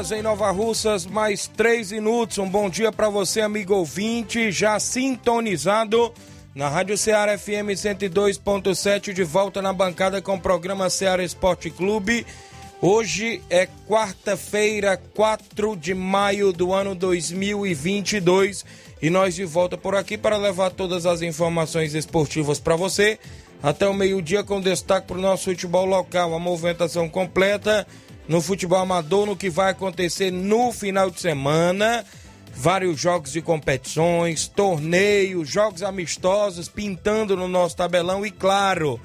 [0.00, 2.38] Horas em Nova Russas, mais 3 minutos.
[2.38, 6.10] Um bom dia para você, amigo ouvinte, já sintonizado
[6.54, 12.24] na Rádio Ceará FM 102.7, de volta na bancada com o programa Ceará Esporte Clube.
[12.80, 18.64] Hoje é quarta-feira, 4 de maio do ano 2022
[19.02, 23.18] e nós de volta por aqui para levar todas as informações esportivas para você
[23.62, 26.34] até o meio-dia com destaque para o nosso futebol local.
[26.34, 27.86] A movimentação completa
[28.30, 32.04] no futebol amador no que vai acontecer no final de semana.
[32.54, 39.00] Vários jogos de competições, torneios, jogos amistosos pintando no nosso tabelão e, claro,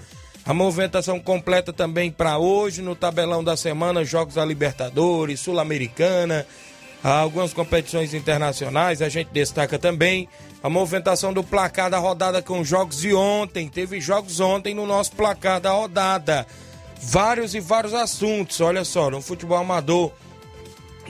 [0.45, 6.45] a movimentação completa também para hoje no tabelão da semana: Jogos da Libertadores, Sul-Americana,
[7.01, 9.01] algumas competições internacionais.
[9.01, 10.29] A gente destaca também
[10.61, 13.69] a movimentação do placar da rodada com jogos de ontem.
[13.69, 16.45] Teve jogos ontem no nosso placar da rodada
[17.01, 18.61] vários e vários assuntos.
[18.61, 20.11] Olha só, no futebol amador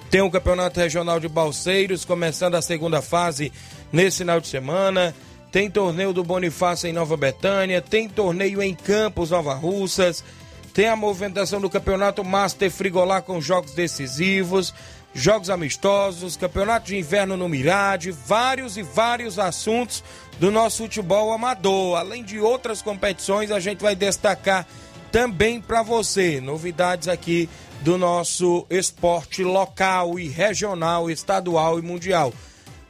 [0.10, 3.52] tem o Campeonato Regional de Balseiros começando a segunda fase
[3.92, 5.16] nesse final de semana.
[5.52, 10.24] Tem torneio do Bonifácio em Nova Betânia, tem torneio em Campos, Nova Russas,
[10.74, 14.74] tem a movimentação do Campeonato Master Frigolar com jogos decisivos,
[15.14, 20.04] jogos amistosos, Campeonato de Inverno no Mirade, vários e vários assuntos
[20.40, 21.98] do nosso futebol amador.
[21.98, 24.68] Além de outras competições, a gente vai destacar
[25.16, 26.42] também para você.
[26.42, 27.48] Novidades aqui
[27.80, 32.34] do nosso esporte local e regional, estadual e mundial.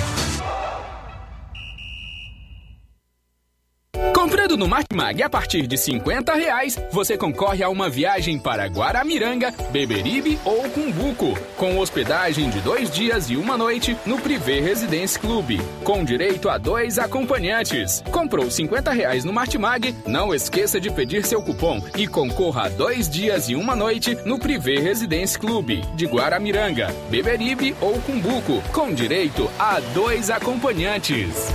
[4.41, 9.53] Comprando no Martimag a partir de 50 reais, você concorre a uma viagem para Guaramiranga,
[9.69, 15.61] Beberibe ou Cumbuco, com hospedagem de dois dias e uma noite no Privé Residence Clube,
[15.83, 18.03] com direito a dois acompanhantes.
[18.11, 19.95] Comprou 50 reais no Martimag?
[20.07, 24.39] Não esqueça de pedir seu cupom e concorra a dois dias e uma noite no
[24.39, 31.53] Privé Residence Clube, de Guaramiranga, Beberibe ou Cumbuco, com direito a dois acompanhantes.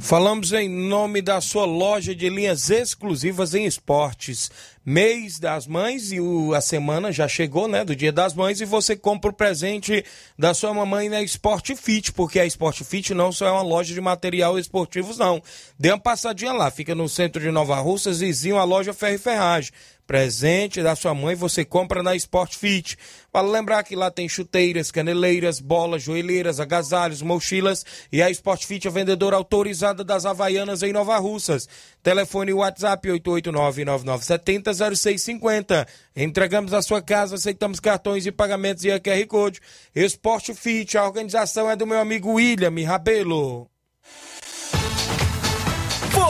[0.00, 4.50] Falamos em nome da sua loja de linhas exclusivas em esportes.
[4.84, 8.64] mês das mães e o, a semana já chegou, né, do Dia das Mães e
[8.64, 10.04] você compra o presente
[10.38, 13.94] da sua mamãe na Sport Fit, porque a Sport Fit não só é uma loja
[13.94, 15.40] de material esportivos não.
[15.78, 19.18] Dê uma passadinha lá, fica no centro de Nova Russas, vizinho à loja Ferro e
[19.18, 19.72] Ferragem.
[20.06, 22.98] Presente da sua mãe você compra na Sport Fit.
[23.32, 28.86] Vale lembrar que lá tem chuteiras, caneleiras, bolas, joelheiras, agasalhos, mochilas e a Sport Fit
[28.86, 31.66] é vendedora autorizada das Havaianas em Nova Russas.
[32.02, 35.88] Telefone WhatsApp 889-9970-0650.
[36.14, 39.58] Entregamos a sua casa, aceitamos cartões e pagamentos e a QR Code.
[39.94, 43.73] Sport Fit, a organização é do meu amigo William Rabelo.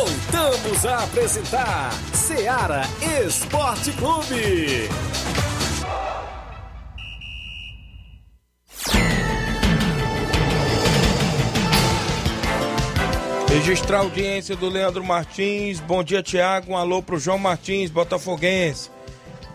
[0.04, 2.82] Voltamos a apresentar Seara
[3.26, 4.86] Esporte Clube.
[13.48, 15.80] Registrar a audiência do Leandro Martins.
[15.80, 16.72] Bom dia, Tiago.
[16.72, 18.90] Um alô pro João Martins, botafoguense.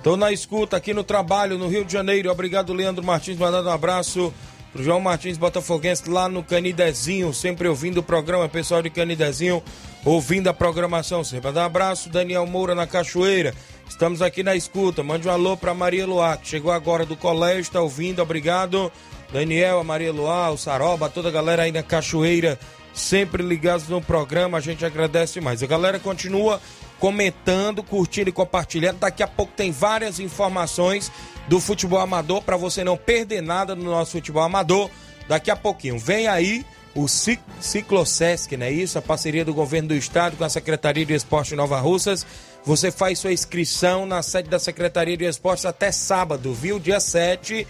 [0.01, 2.31] Tô na escuta aqui no trabalho, no Rio de Janeiro.
[2.31, 3.37] Obrigado, Leandro Martins.
[3.37, 4.33] Mandando um abraço
[4.71, 9.63] pro João Martins Botafoguense lá no Canidezinho, sempre ouvindo o programa, pessoal de Canidezinho,
[10.05, 11.23] ouvindo a programação.
[11.23, 13.53] Sempre um abraço, Daniel Moura na Cachoeira.
[13.87, 15.03] Estamos aqui na escuta.
[15.03, 18.21] Mande um alô para Maria Luá, que chegou agora do colégio, está ouvindo.
[18.21, 18.91] Obrigado,
[19.33, 22.59] Daniel, a Maria Luá, o Saroba, toda a galera aí na Cachoeira,
[22.93, 24.59] sempre ligados no programa.
[24.59, 25.63] A gente agradece mais.
[25.63, 26.61] A galera continua
[26.99, 28.99] comentando, curtindo e compartilhando.
[28.99, 31.11] Daqui a pouco tem várias informações
[31.49, 34.89] do futebol amador para você não perder nada no nosso futebol amador.
[35.27, 36.65] Daqui a pouquinho vem aí
[36.95, 38.97] o Ciclosesc, não é isso?
[38.97, 42.25] A parceria do governo do estado com a Secretaria de Esporte Nova Russas.
[42.63, 46.79] Você faz sua inscrição na sede da Secretaria de Esportes até sábado, viu?
[46.79, 47.65] Dia 7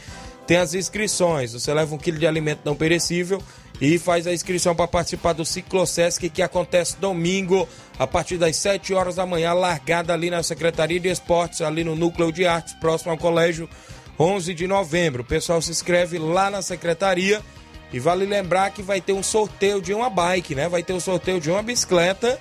[0.45, 1.53] tem as inscrições.
[1.53, 3.41] Você leva um quilo de alimento não perecível
[3.81, 7.67] e faz a inscrição para participar do Ciclosesc que acontece domingo
[7.97, 11.95] a partir das 7 horas da manhã, largada ali na Secretaria de Esportes, ali no
[11.95, 13.69] Núcleo de Artes, próximo ao colégio,
[14.19, 15.21] 11 de novembro.
[15.21, 17.41] O pessoal se inscreve lá na secretaria
[17.91, 20.67] e vale lembrar que vai ter um sorteio de uma bike, né?
[20.67, 22.39] Vai ter um sorteio de uma bicicleta,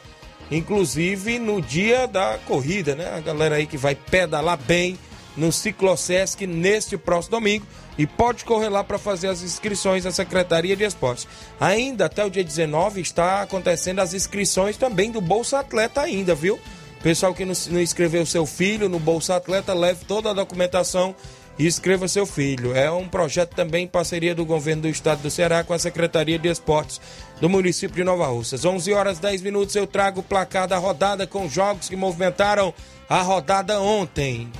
[0.50, 3.14] inclusive no dia da corrida, né?
[3.16, 4.98] A galera aí que vai pedalar bem
[5.38, 7.64] no Ciclosesc neste próximo domingo
[7.96, 11.26] e pode correr lá para fazer as inscrições na Secretaria de Esportes.
[11.60, 16.58] Ainda até o dia 19 está acontecendo as inscrições também do Bolsa Atleta ainda, viu?
[17.02, 21.14] Pessoal que não, inscreveu seu filho no Bolsa Atleta, leve toda a documentação
[21.56, 22.74] e inscreva seu filho.
[22.74, 26.38] É um projeto também em parceria do governo do estado do Ceará com a Secretaria
[26.38, 27.00] de Esportes
[27.40, 28.64] do município de Nova Russas.
[28.64, 32.74] 11 horas 10 minutos eu trago o placar da rodada com jogos que movimentaram
[33.08, 34.50] a rodada ontem.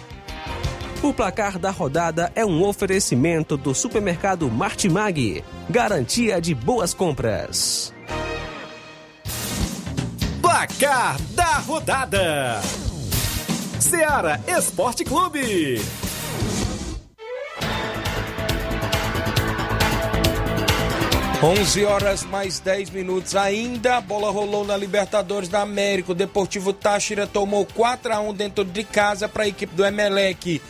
[1.00, 5.44] O placar da rodada é um oferecimento do supermercado Martimag.
[5.70, 7.94] Garantia de boas compras.
[10.42, 12.60] Placar da rodada:
[13.78, 15.80] Seara Esporte Clube.
[21.40, 23.98] 11 horas mais 10 minutos ainda.
[23.98, 26.10] A bola rolou na Libertadores da América.
[26.10, 30.60] O Deportivo Táchira tomou 4 a 1 dentro de casa para a equipe do Emelec.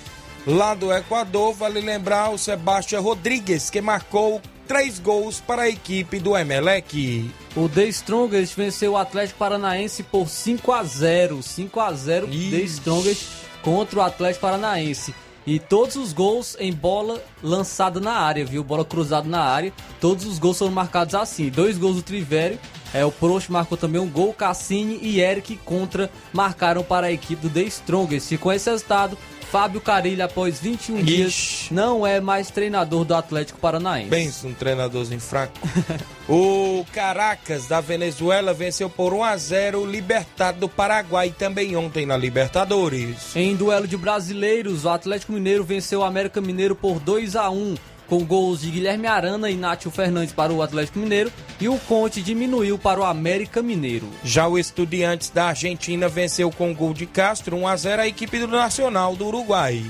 [0.47, 6.19] Lá do Equador, vale lembrar o Sebastião Rodrigues, que marcou três gols para a equipe
[6.19, 7.31] do Emelec.
[7.57, 12.51] O The Strongest venceu o Atlético Paranaense por 5 a 0 5 a 0 Ixi.
[12.51, 13.27] The Strongest
[13.63, 15.15] contra o Atlético Paranaense.
[15.47, 18.63] E todos os gols em bola lançada na área, viu?
[18.63, 19.73] Bola cruzada na área.
[19.99, 21.49] Todos os gols foram marcados assim.
[21.49, 22.59] Dois gols do Trivério.
[22.93, 24.35] É, o Prost marcou também um gol.
[24.35, 28.33] Cassini e Eric contra marcaram para a equipe do The Strongest.
[28.33, 29.17] E com esse resultado,
[29.51, 31.05] Fábio Carilho, após 21 Ixi.
[31.05, 34.11] dias, não é mais treinador do Atlético Paranaense.
[34.11, 35.55] Pensa um treinadorzinho fraco.
[36.29, 42.05] o Caracas da Venezuela venceu por 1 a 0 o Libertado do Paraguai também ontem
[42.05, 43.35] na Libertadores.
[43.35, 47.77] Em duelo de brasileiros, o Atlético Mineiro venceu o América Mineiro por 2 a 1
[48.09, 52.23] com gols de Guilherme Arana e Nátio Fernandes para o Atlético Mineiro e o Conte
[52.23, 54.09] diminuiu para o América Mineiro.
[54.25, 58.39] Já o Estudiantes da Argentina venceu com gol de Castro 1 a 0 a equipe
[58.39, 59.85] do Nacional do Uruguai.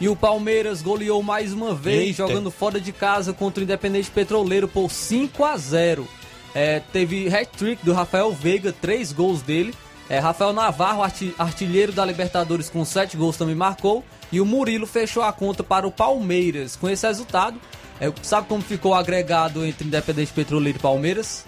[0.00, 2.26] E o Palmeiras goleou mais uma vez, Eita.
[2.26, 6.08] jogando fora de casa contra o Independente Petroleiro por 5 a 0.
[6.54, 9.74] É, teve hat-trick do Rafael Veiga, três gols dele.
[10.08, 11.02] É, Rafael Navarro,
[11.38, 14.04] artilheiro da Libertadores, com sete gols também marcou.
[14.32, 16.76] E o Murilo fechou a conta para o Palmeiras.
[16.76, 17.60] Com esse resultado,
[18.00, 21.44] é, sabe como ficou o agregado entre Independente Petroleiro e Palmeiras?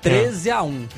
[0.00, 0.88] 13 a 1.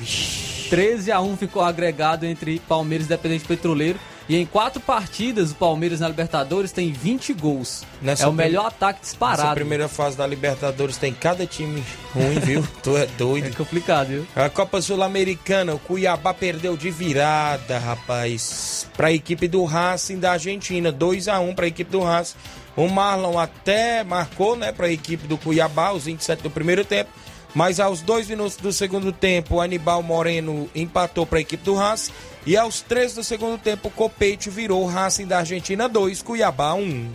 [0.69, 3.99] 13 a 1 ficou agregado entre Palmeiras e Independente Petroleiro.
[4.27, 7.83] E em quatro partidas, o Palmeiras na Libertadores tem 20 gols.
[8.01, 9.53] Nessa é o prim- melhor ataque Essa disparado.
[9.53, 12.67] primeira fase da Libertadores tem cada time ruim, viu?
[12.81, 13.55] tu é É doido.
[13.55, 14.27] complicado, viu?
[14.35, 20.31] A Copa Sul-Americana, o Cuiabá perdeu de virada, rapaz, para a equipe do Racing da
[20.31, 22.35] Argentina, 2 a 1 para a equipe do Racing.
[22.75, 27.09] O Marlon até marcou, né, para a equipe do Cuiabá, os 27 do primeiro tempo,
[27.55, 31.73] mas aos dois minutos do segundo tempo, o Anibal Moreno empatou para a equipe do
[31.73, 32.11] Racing
[32.45, 36.73] e aos três do segundo tempo, o Copete virou o Racing da Argentina 2, Cuiabá
[36.75, 37.11] 1.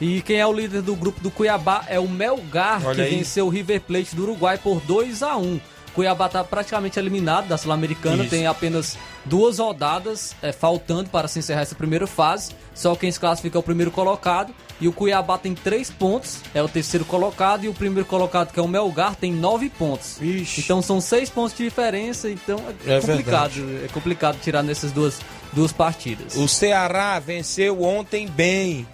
[0.00, 3.16] E quem é o líder do grupo do Cuiabá é o Melgar, Olha que aí.
[3.16, 5.60] venceu o River Plate do Uruguai por 2 a 1
[5.94, 11.62] Cuiabá está praticamente eliminado da Sul-Americana, tem apenas duas rodadas é, faltando para se encerrar
[11.62, 12.52] essa primeira fase.
[12.74, 14.52] Só quem se classifica é o primeiro colocado.
[14.80, 17.64] E o Cuiabá tem três pontos, é o terceiro colocado.
[17.64, 20.20] E o primeiro colocado, que é o Melgar, tem nove pontos.
[20.20, 20.60] Ixi.
[20.62, 22.28] Então são seis pontos de diferença.
[22.28, 23.52] Então é, É complicado.
[23.84, 25.20] É complicado tirar nessas duas,
[25.52, 26.36] duas partidas.
[26.36, 28.86] O Ceará venceu ontem bem.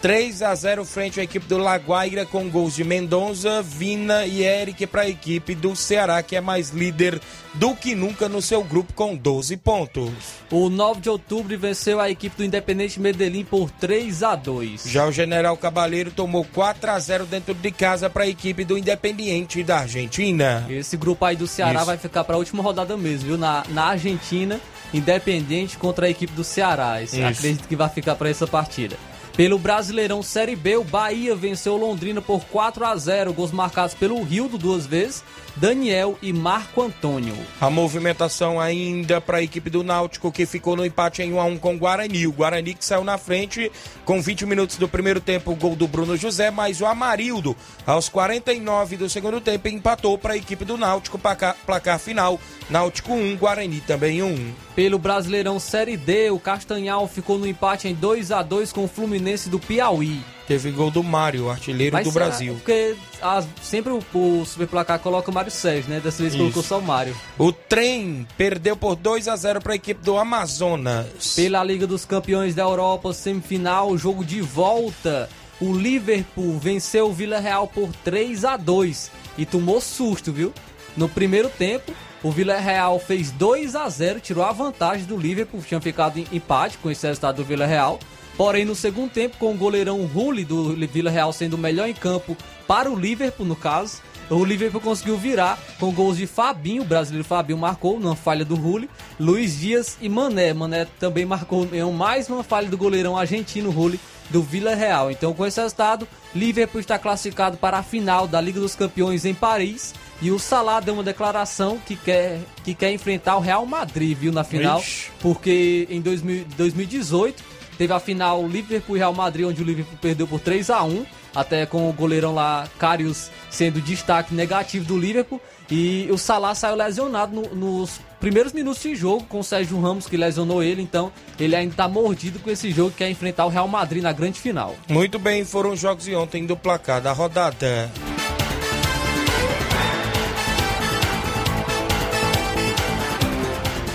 [0.00, 4.86] 3 a 0 frente à equipe do Laguaira com gols de Mendonça, Vina e Eric
[4.86, 7.20] para a equipe do Ceará, que é mais líder
[7.54, 10.10] do que nunca no seu grupo com 12 pontos.
[10.50, 15.06] O 9 de outubro venceu a equipe do Independente Medellín por 3 a 2 Já
[15.06, 19.62] o General Cabaleiro tomou 4 a 0 dentro de casa para a equipe do Independiente
[19.64, 20.66] da Argentina.
[20.68, 21.86] Esse grupo aí do Ceará Isso.
[21.86, 23.38] vai ficar para a última rodada mesmo, viu?
[23.38, 24.60] Na, na Argentina,
[24.92, 27.02] Independente contra a equipe do Ceará.
[27.02, 27.22] Isso.
[27.24, 28.96] Acredito que vai ficar para essa partida.
[29.36, 33.94] Pelo Brasileirão Série B, o Bahia venceu o Londrina por 4 a 0 Gols marcados
[33.94, 35.22] pelo Rildo duas vezes,
[35.56, 37.34] Daniel e Marco Antônio.
[37.58, 41.44] A movimentação ainda para a equipe do Náutico que ficou no empate em 1 a
[41.44, 42.26] 1 com o Guarani.
[42.26, 43.72] O Guarani que saiu na frente
[44.04, 48.08] com 20 minutos do primeiro tempo, o gol do Bruno José, mas o Amarildo, aos
[48.10, 52.38] 49 do segundo tempo, empatou para a equipe do Náutico, placar, placar final.
[52.68, 54.52] Náutico 1, Guarani também 1.
[54.74, 58.88] Pelo Brasileirão Série D, o Castanhal ficou no empate em 2 a 2 com o
[58.88, 60.35] Fluminense do Piauí.
[60.46, 62.54] Teve gol do Mário, artilheiro do será- Brasil.
[62.54, 65.98] Porque as- sempre o, o Super Placar coloca o Mário Sérgio, né?
[65.98, 66.40] Dessa vez Isso.
[66.42, 67.16] colocou só o Mário.
[67.36, 71.34] O trem perdeu por 2 a 0 para a equipe do Amazonas.
[71.34, 75.28] Pela Liga dos Campeões da Europa, semifinal, jogo de volta.
[75.60, 80.52] O Liverpool venceu o Vila Real por 3 a 2 e tomou susto, viu?
[80.96, 85.60] No primeiro tempo, o Vila Real fez 2 a 0 tirou a vantagem do Liverpool,
[85.62, 87.98] tinha ficado em empate com esse resultado do Vila Real.
[88.36, 91.94] Porém, no segundo tempo, com o goleirão Rulli do Vila Real sendo o melhor em
[91.94, 96.84] campo para o Liverpool, no caso, o Liverpool conseguiu virar com gols de Fabinho, o
[96.86, 100.52] brasileiro Fabinho marcou numa falha do Rulli, Luiz Dias e Mané.
[100.52, 105.10] Mané também marcou em mais uma falha do goleirão argentino Rulli do Vila Real.
[105.10, 109.32] Então, com esse resultado, Liverpool está classificado para a final da Liga dos Campeões em
[109.32, 109.94] Paris.
[110.20, 114.32] E o Salah deu uma declaração que quer, que quer enfrentar o Real Madrid, viu,
[114.32, 114.80] na final.
[114.80, 115.10] Ixi.
[115.20, 120.26] Porque em 2000 2018 teve a final Liverpool e Real Madrid, onde o Liverpool perdeu
[120.26, 121.04] por 3 a 1
[121.34, 125.40] até com o goleirão lá, Karius, sendo destaque negativo do Liverpool.
[125.70, 130.06] E o Salah saiu lesionado no- nos primeiros minutos de jogo com o Sérgio Ramos,
[130.06, 130.80] que lesionou ele.
[130.80, 134.12] Então ele ainda está mordido com esse jogo, que quer enfrentar o Real Madrid na
[134.12, 134.74] grande final.
[134.88, 137.90] Muito bem, foram os jogos de ontem do placar da rodada.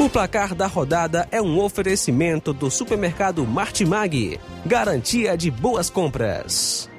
[0.01, 4.39] O placar da rodada é um oferecimento do supermercado Martimag.
[4.65, 6.89] Garantia de boas compras.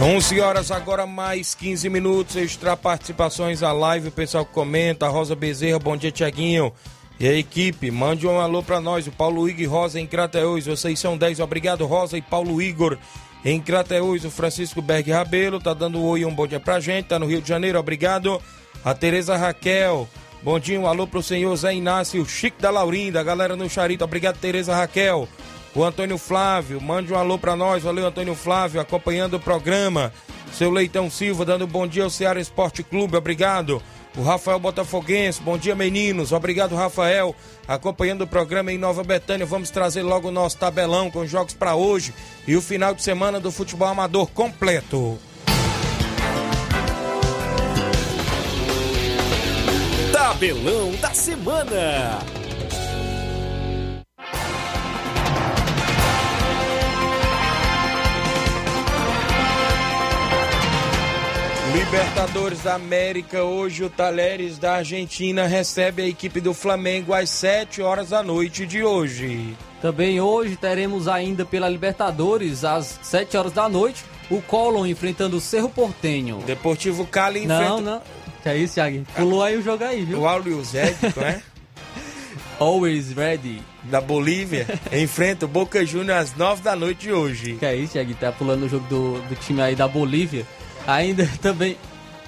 [0.00, 5.78] 11 horas agora mais 15 minutos, extra participações à live, o pessoal comenta, Rosa Bezerra,
[5.78, 6.72] bom dia Tiaguinho.
[7.20, 10.98] E a equipe, mande um alô pra nós, o Paulo Igor Rosa em Crateús, vocês
[10.98, 12.96] são 10, obrigado Rosa e Paulo Igor
[13.44, 16.80] em Crateús, o Francisco Berg Rabelo, tá dando um oi e um bom dia pra
[16.80, 18.40] gente, tá no Rio de Janeiro, obrigado.
[18.84, 20.08] A Tereza Raquel,
[20.42, 24.04] bom dia, um alô pro senhor Zé Inácio, Chico da Laurinda, a galera no Charito,
[24.04, 25.28] obrigado Tereza Raquel.
[25.74, 27.82] O Antônio Flávio, mande um alô pra nós.
[27.82, 30.12] Valeu, Antônio Flávio, acompanhando o programa.
[30.52, 33.82] Seu Leitão Silva, dando um bom dia ao Ceará Esporte Clube, obrigado.
[34.16, 36.32] O Rafael Botafoguense, bom dia, meninos.
[36.32, 37.34] Obrigado, Rafael,
[37.66, 39.46] acompanhando o programa em Nova Betânia.
[39.46, 42.12] Vamos trazer logo o nosso tabelão com jogos pra hoje
[42.46, 45.18] e o final de semana do futebol amador completo.
[50.12, 52.41] Tabelão da semana.
[61.92, 67.82] Libertadores da América, hoje o Talheres da Argentina recebe a equipe do Flamengo às 7
[67.82, 69.54] horas da noite de hoje.
[69.82, 75.40] Também hoje teremos ainda pela Libertadores, às 7 horas da noite, o Colón enfrentando o
[75.40, 76.38] Cerro Portenho.
[76.46, 77.82] Deportivo Cali Não, enfrenta...
[77.82, 78.02] não.
[78.42, 79.04] Que é isso, Thiago?
[79.14, 80.20] Pulou aí o jogo aí, viu?
[80.20, 81.42] O Always Ready, né?
[82.58, 83.60] Always ready.
[83.84, 87.56] Da Bolívia, enfrenta o Boca Juniors às 9 da noite de hoje.
[87.56, 88.14] Que é isso, Thiago?
[88.14, 90.46] Tá pulando o jogo do, do time aí da Bolívia.
[90.86, 91.76] Ainda também.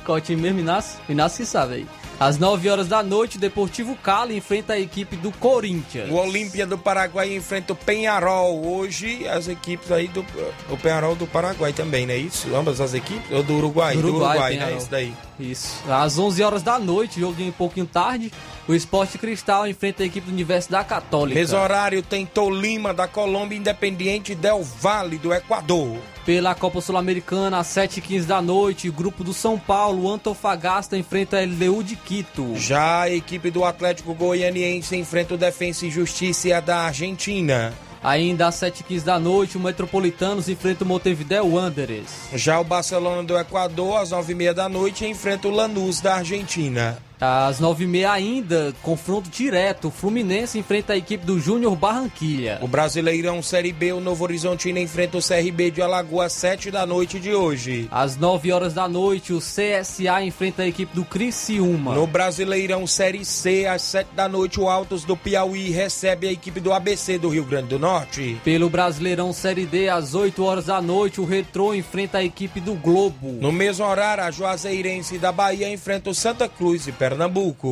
[0.04, 1.00] Qual time mesmo, Inácio?
[1.08, 1.86] Inácio que sabe aí.
[2.20, 6.08] Às 9 horas da noite, o Deportivo Cali enfrenta a equipe do Corinthians.
[6.10, 8.64] O Olímpia do Paraguai enfrenta o Penharol.
[8.64, 10.24] Hoje, as equipes aí do.
[10.70, 12.54] O Penharol do Paraguai também, não é isso?
[12.54, 13.30] Ambas as equipes?
[13.32, 13.96] Ou do Uruguai?
[13.96, 14.76] Do Uruguai, do Uruguai, né?
[14.78, 15.12] Isso daí.
[15.40, 15.82] Isso.
[15.90, 18.32] Às 11 horas da noite, joguinho um pouquinho tarde,
[18.66, 21.38] o Esporte Cristal enfrenta a equipe do Universo da Católica.
[21.38, 25.98] Mesmo horário tem Tolima da Colômbia, Independiente Del Valle do Equador.
[26.24, 31.44] Pela Copa Sul-Americana, às 7h15 da noite, o grupo do São Paulo, Antofagasta, enfrenta a
[31.44, 32.56] LDU de Quito.
[32.56, 37.74] Já a equipe do Atlético Goianiense enfrenta o Defensa e Justiça da Argentina.
[38.02, 42.28] Ainda às 7h15 da noite, o Metropolitanos enfrenta o Montevideo Wanderers.
[42.34, 46.98] Já o Barcelona do Equador, às 9h30 da noite, enfrenta o Lanús da Argentina.
[47.24, 52.58] Às 9h30 ainda, confronto direto, o Fluminense enfrenta a equipe do Júnior Barranquilha.
[52.60, 57.18] O Brasileirão Série B, o Novo Horizontino enfrenta o CRB de Alagoas, 7 da noite
[57.18, 57.88] de hoje.
[57.90, 61.94] Às 9 horas da noite, o CSA enfrenta a equipe do Criciúma.
[61.94, 66.60] No Brasileirão Série C, às 7 da noite, o Altos do Piauí recebe a equipe
[66.60, 68.38] do ABC do Rio Grande do Norte.
[68.44, 72.74] Pelo Brasileirão Série D, às 8 horas da noite, o Retrô enfrenta a equipe do
[72.74, 73.38] Globo.
[73.40, 77.13] No mesmo horário, a Juazeirense da Bahia enfrenta o Santa Cruz de Pernambuco.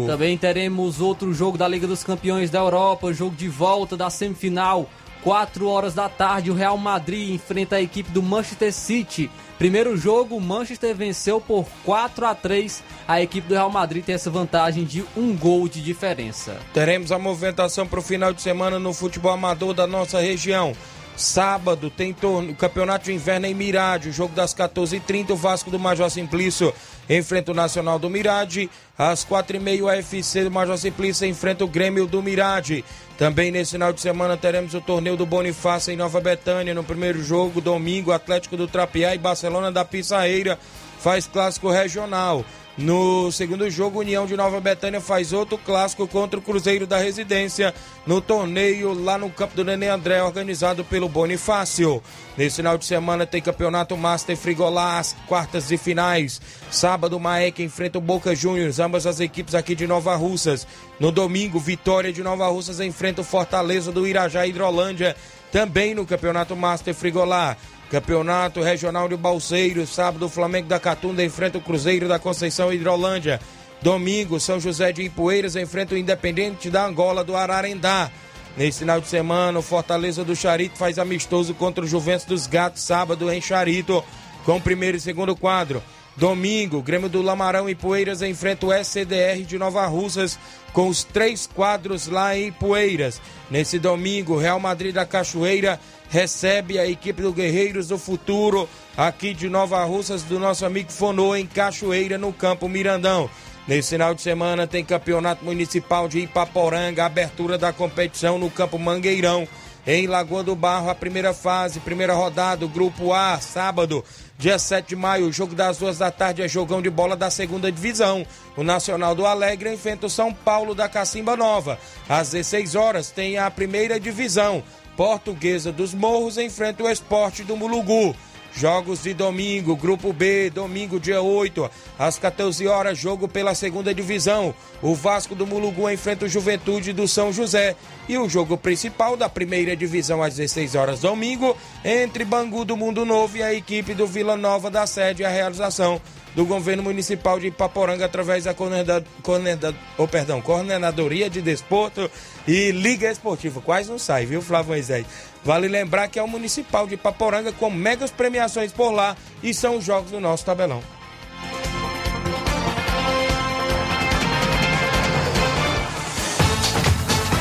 [0.07, 4.89] Também teremos outro jogo da Liga dos Campeões da Europa, jogo de volta da semifinal.
[5.23, 9.31] 4 horas da tarde, o Real Madrid enfrenta a equipe do Manchester City.
[9.57, 12.83] Primeiro jogo, o Manchester venceu por 4 a 3.
[13.07, 16.57] A equipe do Real Madrid tem essa vantagem de um gol de diferença.
[16.75, 20.75] Teremos a movimentação para o final de semana no futebol amador da nossa região.
[21.17, 25.79] Sábado tem torno, campeonato de inverno em Mirade, o jogo das 14h30, o Vasco do
[25.79, 26.75] Major Simplício
[27.17, 28.71] enfrenta o Nacional do Mirade.
[28.97, 32.85] Às 4h30 o UFC do Major Simplício enfrenta o Grêmio do Mirade.
[33.19, 36.75] Também nesse final de semana teremos o torneio do Bonifácio em Nova Betânia.
[36.75, 40.59] No primeiro jogo, domingo, Atlético do Trapiá e Barcelona da Pissarreira
[40.99, 42.45] faz clássico regional.
[42.77, 47.75] No segundo jogo, União de Nova Betânia faz outro clássico contra o Cruzeiro da Residência
[48.07, 52.03] no torneio lá no campo do Nenê André, organizado pelo Bonifácio.
[52.35, 56.41] Nesse final de semana tem campeonato Master Frigolá, as quartas e finais.
[56.71, 60.67] Sábado, Maek enfrenta o Boca Juniors, ambas as equipes aqui de Nova Russas.
[60.99, 65.15] No domingo, Vitória de Nova Russas enfrenta o Fortaleza do Irajá Hidrolândia,
[65.53, 67.55] também no campeonato Master Frigolá.
[67.93, 73.39] Campeonato Regional de Balseiros, sábado o Flamengo da Catunda enfrenta o Cruzeiro da Conceição Hidrolândia.
[73.83, 78.11] Domingo, São José de Ipueiras enfrenta o Independente da Angola do Ararendá.
[78.57, 82.83] Nesse final de semana, o Fortaleza do Charito faz amistoso contra o Juventus dos Gatos,
[82.83, 84.03] sábado em Charito,
[84.47, 85.83] com primeiro e segundo quadro.
[86.17, 90.39] Domingo, Grêmio do Lamarão e Poeiras enfrenta o SCDR de Nova Russas
[90.73, 93.21] com os três quadros lá em Poeiras.
[93.51, 95.79] Nesse domingo, Real Madrid da Cachoeira
[96.13, 101.35] recebe a equipe do Guerreiros do Futuro aqui de Nova Russas do nosso amigo Fonô
[101.35, 103.31] em Cachoeira no Campo Mirandão.
[103.67, 109.49] Nesse final de semana tem Campeonato Municipal de Ipaporanga, abertura da competição no Campo Mangueirão.
[109.87, 114.05] Em Lagoa do Barro, a primeira fase, primeira rodada, Grupo A, sábado,
[114.39, 117.31] dia 7 de maio, o jogo das duas da tarde é jogão de bola da
[117.31, 118.25] segunda divisão.
[118.57, 121.79] O Nacional do Alegre enfrenta o São Paulo da Cacimba Nova.
[122.09, 124.63] Às 16 horas tem a primeira divisão.
[124.97, 128.15] Portuguesa dos Morros enfrenta o Esporte do Mulugu.
[128.55, 134.55] Jogos de domingo, Grupo B, domingo dia 8, às 14 horas, jogo pela segunda divisão.
[134.83, 137.75] O Vasco do Mulugu enfrenta o Juventude do São José.
[138.07, 143.07] E o jogo principal da primeira divisão às 16 horas, domingo, entre Bangu do Mundo
[143.07, 146.01] Novo e a equipe do Vila Nova da sede, a realização
[146.35, 152.11] do governo municipal de Ipaporanga através da coordenada, coordenada, oh, perdão, coordenadoria de desporto
[152.47, 153.61] e liga esportiva.
[153.61, 155.07] Quase não sai, viu, Flávio Moisés?
[155.45, 159.77] Vale lembrar que é o municipal de Ipaporanga com megas premiações por lá e são
[159.77, 160.83] os jogos do nosso tabelão.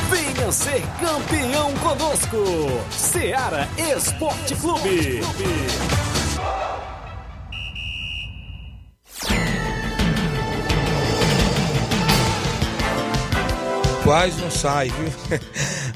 [0.09, 2.37] Venha ser campeão conosco.
[2.91, 5.21] Seara Esporte Clube.
[14.11, 15.39] Quase não sai, viu?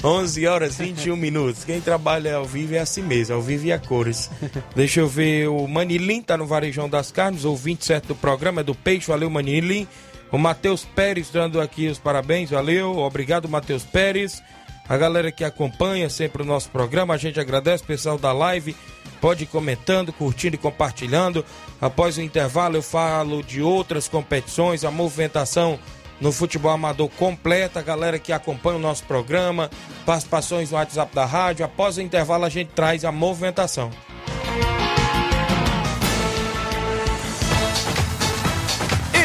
[0.02, 1.64] 11 horas 21 minutos.
[1.64, 4.30] Quem trabalha ao vivo é assim mesmo, ao vivo e a cores.
[4.74, 8.64] Deixa eu ver, o Manilim tá no Varejão das Carnes, o 27 do programa, é
[8.64, 9.86] do Peixe, valeu Manilim.
[10.32, 14.42] O Matheus Pérez dando aqui os parabéns, valeu, obrigado Matheus Pérez.
[14.88, 18.74] A galera que acompanha sempre o nosso programa, a gente agradece, o pessoal da live,
[19.20, 21.44] Pode ir comentando, curtindo e compartilhando.
[21.80, 25.78] Após o intervalo, eu falo de outras competições, a movimentação
[26.20, 29.70] no futebol amador completa, a galera que acompanha o nosso programa,
[30.04, 31.64] participações no WhatsApp da rádio.
[31.64, 33.90] Após o intervalo, a gente traz a movimentação.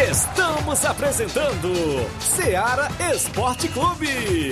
[0.10, 1.74] Estamos apresentando
[2.20, 4.52] Seara Esporte Clube.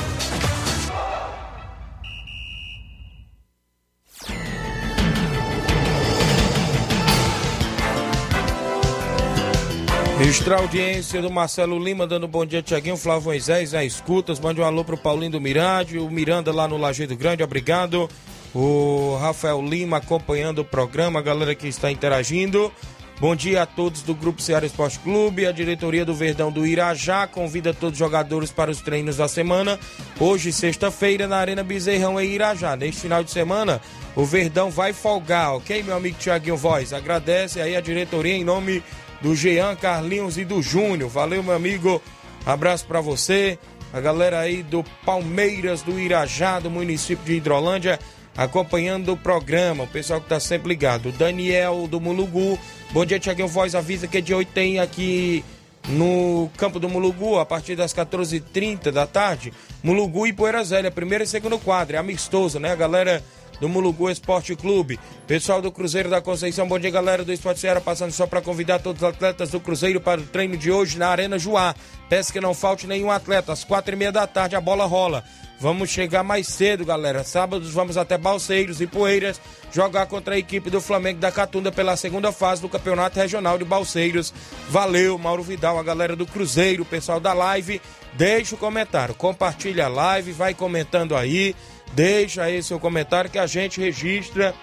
[10.19, 14.39] Extra audiência do Marcelo Lima, dando bom dia, Tiaguinho, Flávio Moisés, a escutas.
[14.39, 18.10] Mande um alô pro Paulinho do Mirade, o Miranda lá no Lajeado Grande, obrigado.
[18.53, 22.73] O Rafael Lima acompanhando o programa, a galera que está interagindo.
[23.19, 25.45] Bom dia a todos do Grupo Ceará Esporte Clube.
[25.45, 29.80] A diretoria do Verdão do Irajá convida todos os jogadores para os treinos da semana.
[30.19, 32.75] Hoje, sexta-feira, na Arena Bezerrão em Irajá.
[32.75, 33.80] Neste final de semana,
[34.15, 36.91] o Verdão vai folgar, ok, meu amigo Tiaguinho Voz?
[36.91, 38.84] Agradece aí a diretoria em nome
[39.21, 41.10] do Jean, Carlinhos e do Júnior.
[41.10, 42.01] Valeu, meu amigo.
[42.45, 43.58] Abraço para você.
[43.93, 47.99] A galera aí do Palmeiras, do Irajá, do município de Hidrolândia,
[48.36, 49.86] acompanhando o programa.
[49.86, 51.10] O pessoal que tá sempre ligado.
[51.10, 52.60] O Daniel do Mulugu.
[52.91, 53.75] Bom dia, Tiaguinho Voz.
[53.75, 55.43] Avisa que dia 8 tem aqui
[55.88, 59.53] no campo do Mulugu, a partir das 14h30 da tarde.
[59.82, 61.95] Mulugu e Poeira Zélia, primeiro e segundo quadro.
[61.95, 62.71] É amistoso, né?
[62.71, 63.23] A galera
[63.60, 65.00] do Mulugu Esporte Clube.
[65.26, 68.80] Pessoal do Cruzeiro da Conceição, bom dia galera do Esporte Ceará, passando só para convidar
[68.80, 71.76] todos os atletas do Cruzeiro para o treino de hoje na Arena Joá.
[72.10, 75.24] Peço que não falte nenhum atleta, às quatro e meia da tarde a bola rola.
[75.60, 77.24] Vamos chegar mais cedo, galera.
[77.24, 79.41] Sábados vamos até Balseiros e Poeiras
[79.72, 83.65] jogar contra a equipe do Flamengo da Catunda pela segunda fase do Campeonato Regional de
[83.65, 84.32] Balseiros.
[84.70, 87.82] Valeu, Mauro Vidal, a galera do Cruzeiro, o pessoal da live.
[88.13, 91.56] Deixa o comentário, compartilha a live, vai comentando aí.
[91.93, 94.54] Deixa aí seu comentário que a gente registra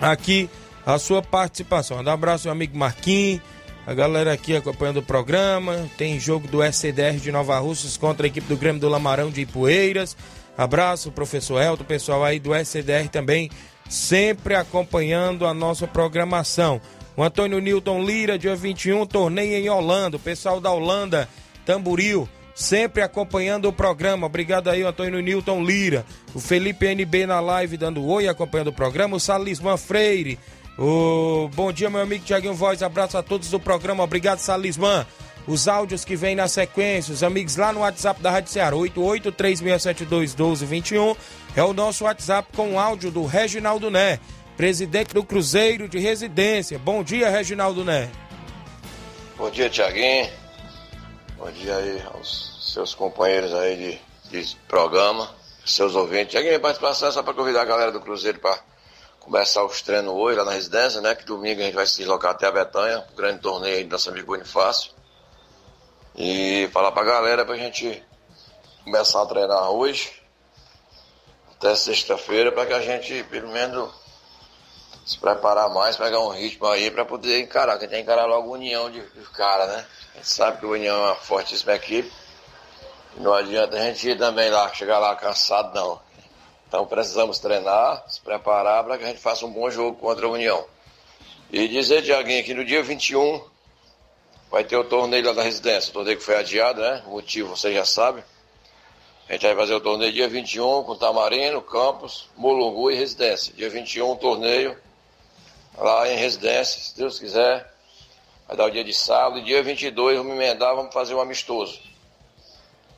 [0.00, 0.48] aqui
[0.84, 2.02] a sua participação.
[2.02, 3.40] Um abraço, meu amigo Marquinhos,
[3.86, 5.88] a galera aqui acompanhando o programa.
[5.96, 9.42] Tem jogo do SCDR de Nova Russas contra a equipe do Grêmio do Lamarão de
[9.42, 10.16] Ipueiras.
[10.56, 13.50] Abraço, professor Elton, pessoal aí do SCDR também,
[13.88, 16.80] sempre acompanhando a nossa programação.
[17.16, 20.16] O Antônio Newton Lira, dia 21, torneio em Holanda.
[20.16, 21.28] O pessoal da Holanda,
[21.64, 24.26] Tamburil sempre acompanhando o programa.
[24.26, 26.06] Obrigado aí, Antônio Newton Lira.
[26.34, 29.16] O Felipe NB na live dando oi, acompanhando o programa.
[29.16, 30.38] O Salisman Freire.
[30.78, 32.82] O bom dia, meu amigo Tiaguinho Voz.
[32.82, 34.02] Abraço a todos do programa.
[34.02, 35.06] Obrigado, Salisman.
[35.46, 41.14] Os áudios que vêm na sequência, os amigos lá no WhatsApp da Rádio Ceará, 8836721221,
[41.54, 44.18] é o nosso WhatsApp com áudio do Reginaldo Né,
[44.56, 46.78] presidente do Cruzeiro de Residência.
[46.78, 48.08] Bom dia, Reginaldo Né.
[49.36, 50.43] Bom dia, Tiaguinho.
[51.44, 55.28] Bom dia aí aos seus companheiros aí de, de programa,
[55.62, 56.30] seus ouvintes.
[56.30, 58.58] Tiaguinho, participação é só para convidar a galera do Cruzeiro para
[59.20, 61.14] começar os treinos hoje lá na residência, né?
[61.14, 63.98] Que domingo a gente vai se deslocar até a Betanha, um grande torneio aí da
[63.98, 64.92] São Amigo Bonifácio.
[66.16, 68.02] E falar pra galera pra gente
[68.82, 70.18] começar a treinar hoje,
[71.58, 73.92] até sexta-feira, para que a gente, pelo menos,
[75.04, 78.48] se preparar mais, pegar um ritmo aí para poder encarar, que tem que encarar logo
[78.48, 79.86] a união de, de cara, né?
[80.14, 82.10] A gente sabe que o União é uma fortíssima equipe.
[83.16, 86.00] Não adianta a gente ir também lá, chegar lá cansado, não.
[86.66, 90.30] Então precisamos treinar, se preparar para que a gente faça um bom jogo contra a
[90.30, 90.64] União.
[91.52, 93.44] E dizer alguém que no dia 21
[94.50, 95.90] vai ter o torneio lá da residência.
[95.90, 97.02] O torneio que foi adiado, né?
[97.06, 98.24] O motivo você já sabe.
[99.28, 103.52] A gente vai fazer o torneio dia 21 com Tamarino, Campos, Mulungu e Residência.
[103.54, 104.76] Dia 21, um torneio
[105.76, 107.72] lá em Residência, se Deus quiser.
[108.46, 109.38] Vai dar o dia de sábado.
[109.38, 111.80] E dia 22, vamos emendar, vamos fazer um amistoso.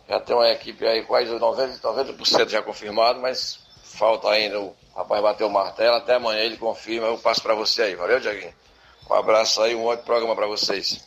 [0.08, 5.22] Já tem uma equipe aí quase 90%, 90 já confirmado, mas falta ainda o rapaz
[5.22, 5.96] bater o martelo.
[5.96, 7.94] Até amanhã ele confirma, eu passo para você aí.
[7.94, 8.54] Valeu, Diaguinho?
[9.10, 11.04] Um abraço aí, um ótimo programa para vocês.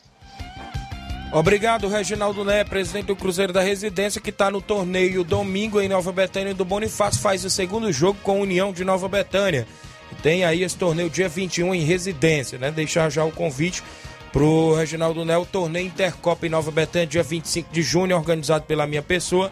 [1.32, 6.12] Obrigado, Reginaldo Né, presidente do Cruzeiro da Residência, que está no torneio domingo em Nova
[6.12, 9.68] Betânia do Bonifácio, faz o segundo jogo com a União de Nova Betânia.
[10.22, 12.72] Tem aí esse torneio dia 21 em Residência, né?
[12.72, 13.84] Deixar já o convite
[14.32, 19.02] pro Reginaldo o torneio Intercopa em Nova Betânia, dia 25 de junho, organizado pela minha
[19.02, 19.52] pessoa.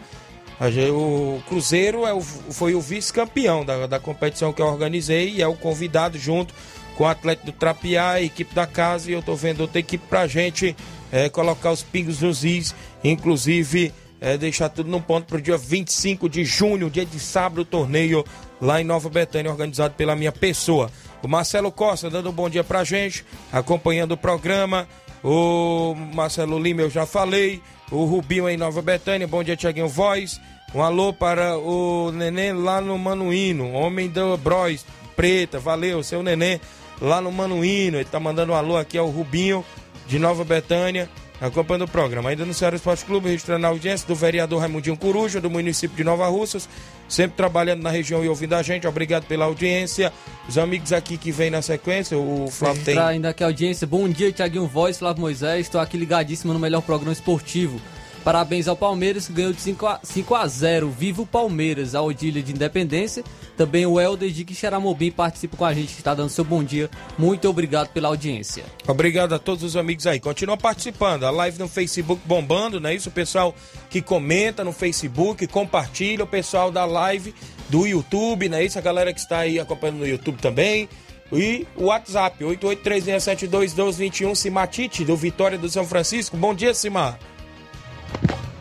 [0.92, 5.46] O Cruzeiro é o, foi o vice-campeão da, da competição que eu organizei e é
[5.46, 6.52] o convidado junto
[6.96, 10.04] com o atleta do Trapiá, a equipe da casa, e eu tô vendo outra equipe
[10.08, 10.74] pra gente
[11.12, 15.56] é, colocar os pingos nos is, inclusive é, deixar tudo no ponto para o dia
[15.56, 18.24] 25 de junho, dia de sábado, o torneio
[18.60, 20.90] lá em Nova Betânia, organizado pela minha pessoa.
[21.22, 24.88] O Marcelo Costa dando um bom dia pra gente, acompanhando o programa.
[25.22, 27.60] O Marcelo Lima, eu já falei.
[27.90, 30.40] O Rubinho em Nova Betânia, bom dia, Tiaguinho Voz.
[30.74, 34.84] Um alô para o Neném lá no Manuíno, homem do Bros,
[35.16, 36.60] preta, valeu, seu Neném
[37.00, 37.96] lá no Manuíno.
[37.96, 39.64] Ele tá mandando um alô aqui ao Rubinho
[40.06, 41.08] de Nova Betânia,
[41.40, 42.30] acompanhando o programa.
[42.30, 46.04] Ainda no Ceará Esporte Clube, registrando a audiência do vereador Raimundinho Coruja, do município de
[46.04, 46.68] Nova Russas,
[47.08, 48.86] sempre trabalhando na região e ouvindo a gente.
[48.86, 50.12] Obrigado pela audiência.
[50.48, 52.98] Os amigos aqui que vêm na sequência, o Flávio tem.
[52.98, 53.86] ainda aqui a audiência.
[53.86, 55.66] Bom dia, Tiaguinho Voz, Flávio Moisés.
[55.66, 57.80] Estou aqui ligadíssimo no melhor programa esportivo.
[58.28, 60.90] Parabéns ao Palmeiras que ganhou de 5 a, 5 a 0.
[60.90, 63.24] Viva o Palmeiras, a Odília de Independência.
[63.56, 66.90] Também o Helder de Quixeramobim participa com a gente, está dando seu bom dia.
[67.16, 68.66] Muito obrigado pela audiência.
[68.86, 70.20] Obrigado a todos os amigos aí.
[70.20, 71.24] Continua participando.
[71.24, 73.08] A live no Facebook bombando, não é isso?
[73.08, 73.54] O pessoal
[73.88, 76.24] que comenta no Facebook, compartilha.
[76.24, 77.34] O pessoal da live
[77.70, 78.78] do YouTube, não é isso?
[78.78, 80.86] A galera que está aí acompanhando no YouTube também.
[81.32, 86.36] E o WhatsApp, 8836721221, Simatite, do Vitória do São Francisco.
[86.36, 87.18] Bom dia, Simar.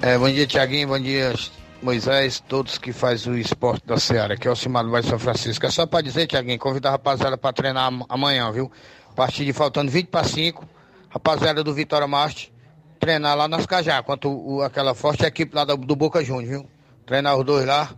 [0.02, 0.88] É, bom dia, Tiaguinho.
[0.88, 1.34] Bom dia,
[1.82, 5.66] Moisés, todos que fazem o esporte da Seara, que é o Cimar do São Francisco.
[5.66, 8.72] É só para dizer, Tiaguinho, convidar a rapaziada para treinar amanhã, viu?
[9.10, 10.66] A partir de faltando 20 para 5,
[11.10, 12.54] rapaziada do Vitória Marte,
[13.00, 16.70] treinar lá nas Cajá, quanto o, aquela forte equipe lá do, do Boca Juniors, viu?
[17.06, 17.90] Treinar os dois lá.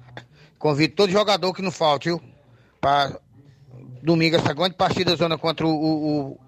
[0.58, 2.22] Convido todo jogador que não falte, viu?
[2.82, 3.20] Para
[4.04, 6.40] domingo, essa grande partida zona contra o, o,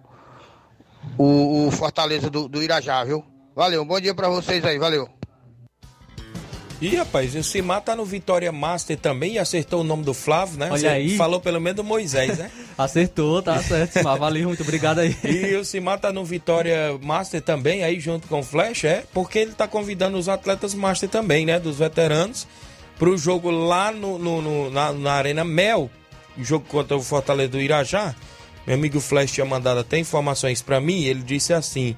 [1.17, 3.30] o, o Fortaleza do, do Irajá, viu?
[3.55, 5.09] Valeu, bom dia para vocês aí, valeu.
[6.81, 10.57] Ih, rapaz, o Simar tá no Vitória Master também e acertou o nome do Flávio,
[10.57, 10.65] né?
[10.71, 11.15] Olha Você aí.
[11.15, 12.49] Falou pelo menos do Moisés, né?
[12.75, 14.17] Acertou, tá certo, Simar.
[14.17, 15.15] Valeu, muito obrigado aí.
[15.23, 19.03] e o Simar tá no Vitória Master também, aí junto com o Flash, é?
[19.13, 21.59] Porque ele tá convidando os atletas Master também, né?
[21.59, 22.47] Dos veteranos,
[22.97, 25.87] pro jogo lá no, no, no na, na Arena Mel,
[26.39, 28.15] jogo contra o Fortaleza do Irajá.
[28.65, 31.95] Meu amigo Flash tinha mandado até informações para mim, ele disse assim...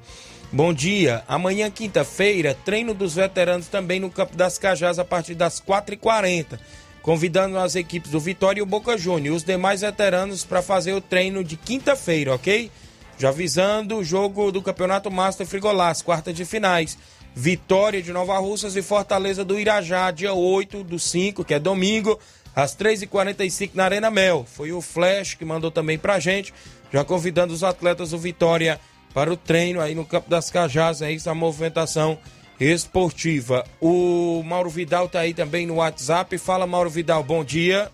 [0.54, 1.24] Bom dia.
[1.28, 6.60] Amanhã, quinta-feira, treino dos veteranos também no Campo das Cajás a partir das 4h40.
[7.02, 10.94] Convidando as equipes do Vitória e o Boca Júnior e os demais veteranos para fazer
[10.94, 12.70] o treino de quinta-feira, ok?
[13.18, 17.00] Já avisando o jogo do Campeonato Master Frigolás, quartas de finais.
[17.34, 22.20] Vitória de Nova Russas e Fortaleza do Irajá, dia 8 do 5, que é domingo,
[22.56, 24.46] às 3h45 na Arena Mel.
[24.48, 26.54] Foi o Flash que mandou também pra gente,
[26.92, 28.80] já convidando os atletas do Vitória
[29.13, 32.17] para o treino aí no Campo das Cajás, é isso a movimentação
[32.60, 33.63] esportiva.
[33.80, 36.38] O Mauro Vidal tá aí também no WhatsApp.
[36.38, 37.91] Fala, Mauro Vidal, bom dia.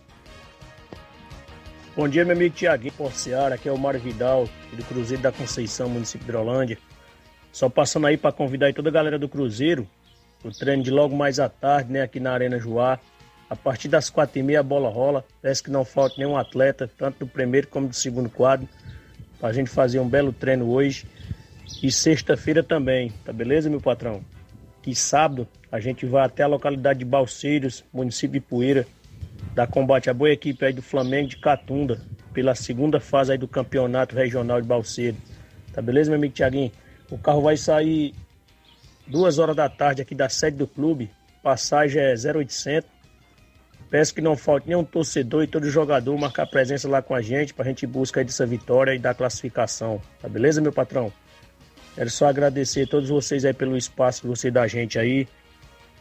[1.95, 5.89] Bom dia, meu amigo Tiaguinho Porciara, aqui é o Mário Vidal, do Cruzeiro da Conceição,
[5.89, 6.77] município de Hidrolândia.
[7.51, 9.85] Só passando aí para convidar aí toda a galera do Cruzeiro,
[10.41, 12.99] o treino de logo mais à tarde, né, aqui na Arena Joá.
[13.49, 16.89] A partir das quatro e meia a bola rola, parece que não falta nenhum atleta,
[16.97, 18.69] tanto do primeiro como do segundo quadro,
[19.39, 21.05] para a gente fazer um belo treino hoje.
[21.81, 24.21] E sexta-feira também, tá beleza, meu patrão?
[24.81, 28.85] Que sábado a gente vai até a localidade de Balseiros, município de Poeira,
[29.53, 32.01] dar combate à boa equipe aí do Flamengo de Catunda,
[32.33, 35.17] pela segunda fase aí do campeonato regional de Balseiro.
[35.73, 36.71] Tá beleza, meu amigo Tiaguinho?
[37.09, 38.13] O carro vai sair
[39.07, 41.09] duas horas da tarde aqui da sede do clube,
[41.41, 42.98] passagem é 0800.
[43.89, 47.53] Peço que não falte nenhum torcedor e todo jogador marcar presença lá com a gente
[47.53, 49.99] pra gente buscar dessa vitória e da classificação.
[50.21, 51.11] Tá beleza, meu patrão?
[51.95, 55.27] Quero só agradecer a todos vocês aí pelo espaço que você dá a gente aí,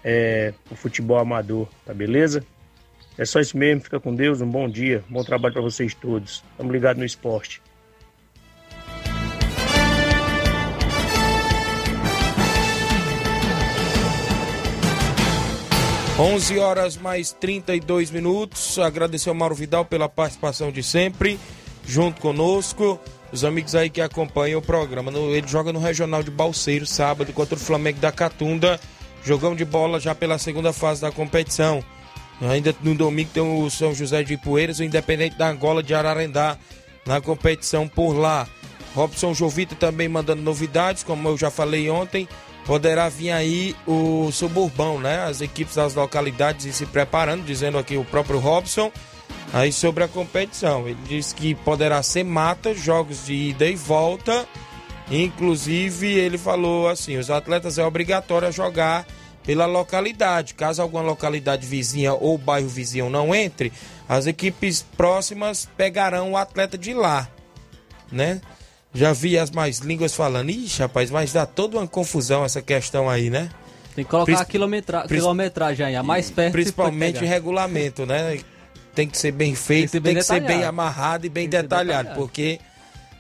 [0.05, 2.45] é, o futebol amador, tá beleza?
[3.17, 6.45] É só isso mesmo, fica com Deus, um bom dia, bom trabalho para vocês todos.
[6.53, 7.61] Estamos ligados no esporte.
[16.19, 18.77] 11 horas mais 32 minutos.
[18.77, 21.39] Agradecer ao Mauro Vidal pela participação de sempre,
[21.87, 22.99] junto conosco.
[23.31, 25.13] Os amigos aí que acompanham o programa.
[25.13, 28.81] Ele joga no Regional de Balseiro, sábado, contra o Flamengo da Catunda.
[29.25, 31.85] Jogão de bola já pela segunda fase da competição.
[32.41, 36.59] Ainda no domingo tem o São José de Ipueiras, o Independente da Angola de Ararendá
[37.07, 38.49] na competição por lá.
[38.93, 42.29] Robson Jovita também mandando novidades, como eu já falei ontem.
[42.69, 45.25] Poderá vir aí o suburbão, né?
[45.25, 48.93] As equipes das localidades se preparando, dizendo aqui o próprio Robson.
[49.55, 54.47] Aí sobre a competição, ele diz que poderá ser mata, jogos de ida e volta.
[55.11, 59.07] Inclusive, ele falou assim: os atletas é obrigatório jogar
[59.45, 60.53] pela localidade.
[60.53, 63.73] Caso alguma localidade vizinha ou bairro vizinho não entre,
[64.07, 67.27] as equipes próximas pegarão o atleta de lá,
[68.13, 68.43] né?
[68.99, 73.09] Já vi as mais línguas falando, ixi, rapaz, mas dá toda uma confusão essa questão
[73.09, 73.49] aí, né?
[73.95, 75.01] Tem que colocar Pris- a quilometra...
[75.03, 76.53] pris- quilometragem aí, a mais perto.
[76.53, 78.39] Principalmente regulamento, né?
[78.95, 80.69] Tem que ser bem feito, tem ser que ser bem bem, detalhado.
[80.69, 82.21] amarrado e bem que ser detalhado, detalhado.
[82.21, 82.59] porque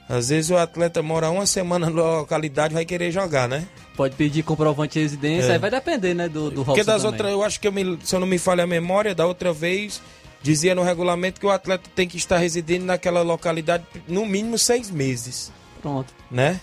[0.08, 3.64] às vezes o atleta mora uma semana na localidade e vai querer jogar, né?
[3.96, 5.52] Pode pedir comprovante de residência, É.
[5.52, 7.06] aí vai depender, né, do, do Porque das também.
[7.12, 9.52] outras, eu acho que eu me- se eu não me falha a memória, da outra
[9.52, 10.00] vez
[10.42, 14.88] dizia no regulamento que o atleta tem que estar residindo naquela localidade no mínimo seis
[14.90, 16.12] meses, Pronto.
[16.30, 16.60] né?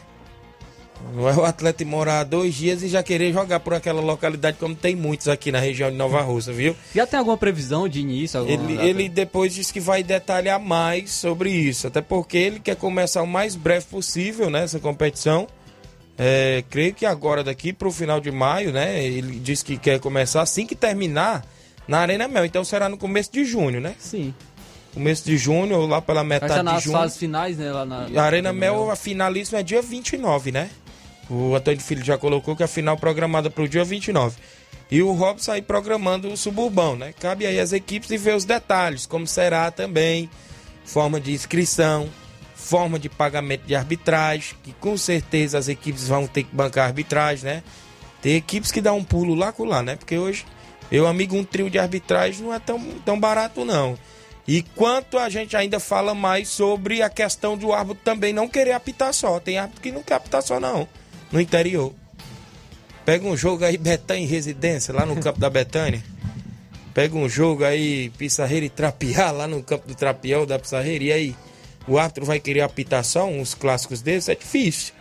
[1.13, 4.73] Não é o atleta morar dois dias e já querer jogar por aquela localidade, como
[4.73, 6.75] tem muitos aqui na região de Nova Russa, viu?
[6.95, 8.45] Já tem alguma previsão de início?
[8.47, 13.21] Ele, ele depois disse que vai detalhar mais sobre isso, até porque ele quer começar
[13.21, 15.47] o mais breve possível nessa competição.
[16.17, 19.03] É, creio que agora, daqui para o final de maio, né?
[19.03, 21.45] Ele disse que quer começar assim que terminar
[21.87, 22.45] na Arena Mel.
[22.45, 23.95] Então será no começo de junho, né?
[23.99, 24.33] Sim.
[24.95, 26.97] Começo de junho ou lá pela metade de nas junho.
[26.97, 28.21] fases finais, né, lá na...
[28.21, 30.69] Arena Mel, a finalíssima é dia 29, né?
[31.29, 34.37] O Antônio Filho já colocou que a final programada para o dia 29.
[34.89, 37.13] E o Robson aí programando o suburbão, né?
[37.19, 40.29] Cabe aí às equipes e ver os detalhes, como será também,
[40.85, 42.09] forma de inscrição,
[42.55, 47.43] forma de pagamento de arbitragem, que com certeza as equipes vão ter que bancar arbitragem,
[47.43, 47.63] né?
[48.21, 49.97] Tem equipes que dão um pulo lá com lá, né?
[49.97, 50.45] Porque hoje,
[50.89, 53.97] meu amigo, um trio de arbitragem não é tão, tão barato, não.
[54.47, 58.73] E quanto a gente ainda fala mais sobre a questão do árbitro também não querer
[58.73, 59.39] apitar só.
[59.39, 60.87] Tem árbitro que não quer apitar só, não.
[61.31, 61.93] No interior.
[63.03, 66.03] Pega um jogo aí, Betânia em residência, lá no campo da Betânia.
[66.93, 71.03] Pega um jogo aí, Pissarreira e Trapiá, lá no campo do Trapião da Pissarreira.
[71.03, 71.35] E aí,
[71.87, 74.29] o árbitro vai querer apitar só uns clássicos desses?
[74.29, 74.93] É difícil.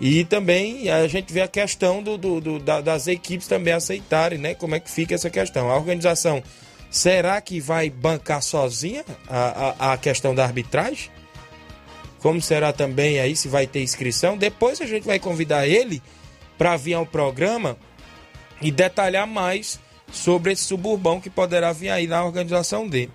[0.00, 4.38] E também a gente vê a questão do, do- do- da- das equipes também aceitarem,
[4.38, 4.54] né?
[4.54, 5.70] Como é que fica essa questão.
[5.70, 6.42] A organização,
[6.96, 11.10] será que vai bancar sozinha a, a, a questão da arbitragem?
[12.20, 14.36] Como será também aí, se vai ter inscrição?
[14.36, 16.02] Depois a gente vai convidar ele
[16.56, 17.76] para vir ao programa
[18.62, 19.78] e detalhar mais
[20.10, 23.12] sobre esse suburbão que poderá vir aí na organização dele.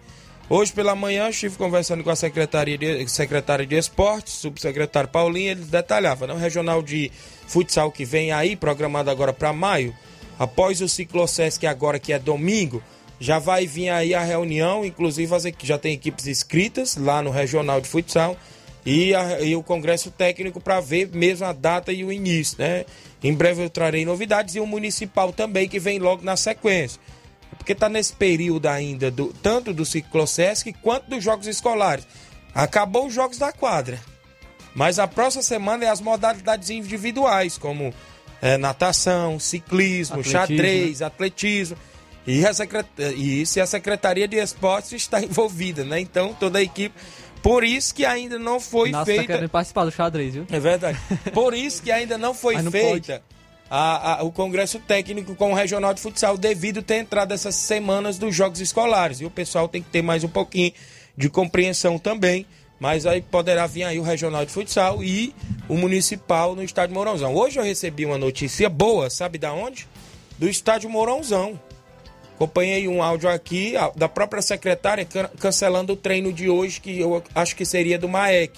[0.47, 5.63] Hoje pela manhã estive conversando com a secretaria de, secretária de esportes, subsecretário Paulinho, ele
[5.63, 6.33] detalhava, né?
[6.33, 7.11] O regional de
[7.47, 9.95] futsal que vem aí, programado agora para maio,
[10.37, 12.83] após o Ciclocesc agora que é domingo,
[13.21, 17.79] já vai vir aí a reunião, inclusive as, já tem equipes inscritas lá no regional
[17.79, 18.35] de futsal
[18.83, 22.83] e, a- e o congresso técnico para ver mesmo a data e o início, né?
[23.23, 26.99] Em breve eu trarei novidades e o municipal também que vem logo na sequência.
[27.55, 32.07] Porque está nesse período ainda, do, tanto do Ciclosesc quanto dos jogos escolares.
[32.55, 33.99] Acabou os jogos da quadra.
[34.73, 37.93] Mas a próxima semana é as modalidades individuais, como
[38.41, 41.77] eh, natação, ciclismo, Atletismo, xadrez, atletismo.
[42.27, 42.85] E a, secret...
[43.15, 45.99] e isso, e a Secretaria de Esportes está envolvida, né?
[45.99, 46.95] Então, toda a equipe.
[47.41, 49.25] Por isso que ainda não foi Nossa, tá feita.
[49.33, 50.45] querendo participar do xadrez, viu?
[50.51, 50.99] É verdade.
[51.33, 53.23] Por isso que ainda não foi não feita
[53.67, 58.19] a- a- o Congresso Técnico com o Regional de Futsal, devido ter entrado essas semanas
[58.19, 59.21] dos Jogos Escolares.
[59.21, 60.71] E o pessoal tem que ter mais um pouquinho
[61.17, 62.45] de compreensão também.
[62.79, 65.33] Mas aí poderá vir aí o Regional de Futsal e
[65.67, 67.33] o Municipal no Estádio Mourãozão.
[67.35, 69.87] Hoje eu recebi uma notícia boa, sabe da onde?
[70.37, 71.59] Do Estádio Mourãozão.
[72.41, 77.23] Acompanhei um áudio aqui da própria secretária can- cancelando o treino de hoje, que eu
[77.35, 78.57] acho que seria do MAEC.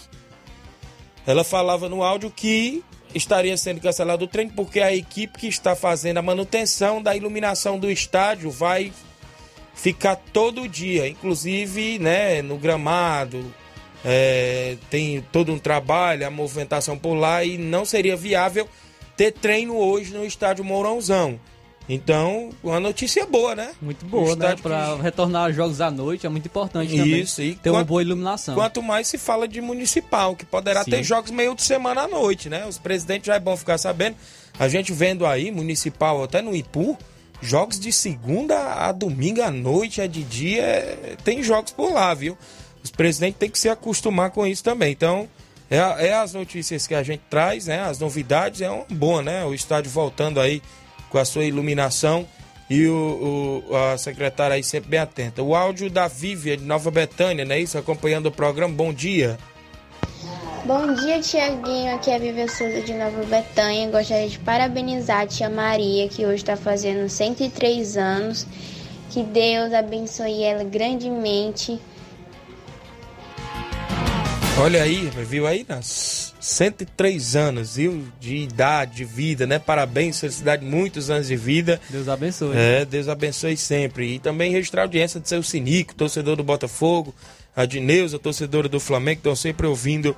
[1.27, 2.81] Ela falava no áudio que
[3.13, 7.77] estaria sendo cancelado o treino porque a equipe que está fazendo a manutenção da iluminação
[7.77, 8.93] do estádio vai
[9.75, 13.53] ficar todo dia, inclusive né, no gramado.
[14.05, 18.65] é, tem todo um trabalho, a movimentação por lá e não seria viável
[19.17, 21.37] ter treino hoje no estádio Mourãozão.
[21.87, 23.71] Então, uma notícia boa, né?
[23.81, 24.55] Muito boa, né?
[24.61, 27.19] Pra que- retornar aos jogos à noite é muito importante também.
[27.21, 28.55] Isso, e ter uma quanto- boa iluminação.
[28.55, 30.91] Quanto mais se fala de municipal, que poderá Sim.
[30.91, 32.65] ter jogos meio de semana à noite, né?
[32.65, 34.15] Os presidentes já é bom ficar sabendo.
[34.57, 36.97] A gente vendo aí, municipal, até no Ipu,
[37.41, 38.57] jogos de segunda
[38.87, 42.37] a domingo à noite, é de dia, é, tem jogos por lá, viu?
[42.81, 44.91] Os presidentes têm que se acostumar com isso também.
[44.93, 45.27] Então,
[45.69, 45.77] é,
[46.07, 47.81] é, as notícias que a gente traz, né?
[47.81, 49.43] As novidades, é uma boa, né?
[49.43, 50.61] O estádio voltando aí
[51.13, 52.25] com a sua iluminação
[52.67, 55.43] e o, o, a secretária aí sempre bem atenta.
[55.43, 57.59] O áudio da Vívia de Nova Betânia, né?
[57.59, 58.73] Isso, acompanhando o programa.
[58.73, 59.37] Bom dia.
[60.65, 61.93] Bom dia, Tiaguinho.
[61.93, 63.91] Aqui é a Vivian Souza de Nova Betânia.
[63.91, 68.47] Gostaria de parabenizar a tia Maria, que hoje está fazendo 103 anos.
[69.11, 71.79] Que Deus abençoe ela grandemente.
[74.59, 75.65] Olha aí, viu aí?
[75.67, 78.05] Nas 103 anos, viu?
[78.19, 79.57] De idade, de vida, né?
[79.57, 81.81] Parabéns, felicidade, muitos anos de vida.
[81.89, 82.55] Deus abençoe.
[82.55, 84.13] É, Deus abençoe sempre.
[84.13, 87.13] E também registrar a audiência de seu Sinico, torcedor do Botafogo,
[87.55, 90.15] a Dineuza, torcedora do Flamengo, estão sempre ouvindo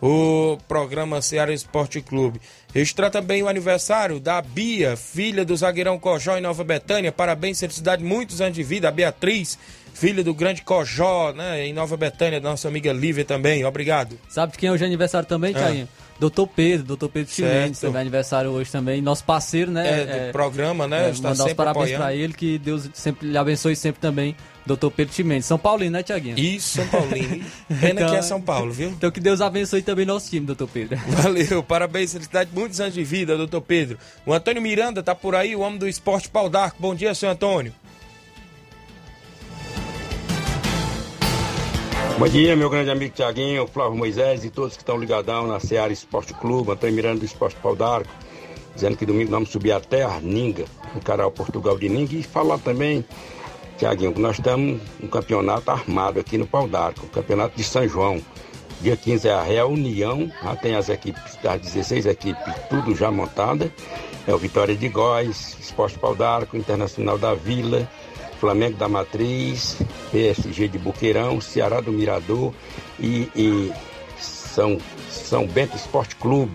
[0.00, 2.40] o programa Ceará Esporte Clube.
[2.72, 7.10] Registrar também o aniversário da Bia, filha do zagueirão Cojó em Nova Betânia.
[7.10, 8.88] Parabéns, felicidade, muitos anos de vida.
[8.88, 9.58] A Beatriz,
[9.98, 13.64] filha do grande Cojó, né, em Nova Betânia, nossa amiga Lívia também.
[13.64, 14.18] Obrigado.
[14.28, 15.58] Sabe de quem é hoje é aniversário também, Ah.
[15.58, 15.88] Thiaguinho?
[16.20, 17.80] Doutor Pedro, doutor Pedro Chimenez, Certo.
[17.82, 19.00] também é aniversário hoje também.
[19.00, 20.02] Nosso parceiro, né?
[20.02, 21.06] É, do programa, né?
[21.06, 22.04] é, Está mandar os sempre parabéns apoiando.
[22.04, 24.34] pra ele, que Deus sempre lhe abençoe sempre também,
[24.66, 25.44] doutor Pedro Chimenez.
[25.44, 26.36] São Paulino, né, Tiaguinho?
[26.36, 27.44] Isso, São Paulino.
[27.80, 28.88] Pena que é São Paulo, viu?
[28.90, 30.98] Então que Deus abençoe também nosso time, doutor Pedro.
[31.06, 33.96] Valeu, parabéns, felicidade, muitos anos de vida, doutor Pedro.
[34.26, 36.78] O Antônio Miranda tá por aí, o homem do esporte pau d'arco.
[36.80, 37.72] Bom dia, seu Antônio.
[42.18, 45.92] Bom dia, meu grande amigo Tiaguinho, Flávio Moisés e todos que estão ligadão na Seara
[45.92, 48.10] Esporte Clube, Antônio Miranda do Esporte Pau d'Arco,
[48.74, 50.64] dizendo que domingo vamos subir até Arninga,
[50.96, 53.04] encarar o Portugal de Ninga e falar também,
[53.78, 57.86] Tiaguinho, que nós estamos um campeonato armado aqui no Pau d'Arco, o campeonato de São
[57.86, 58.20] João.
[58.80, 63.12] Dia 15 é a Real União, já tem as equipes, das 16 equipes, tudo já
[63.12, 63.72] montada.
[64.26, 67.88] É o Vitória de Góis, Esporte Pau d'Arco, Internacional da Vila,
[68.38, 69.76] Flamengo da Matriz,
[70.10, 72.52] PSG de Buqueirão, Ceará do Mirador
[72.98, 73.72] e, e
[74.18, 74.78] São,
[75.10, 76.52] São Bento Esporte Clube.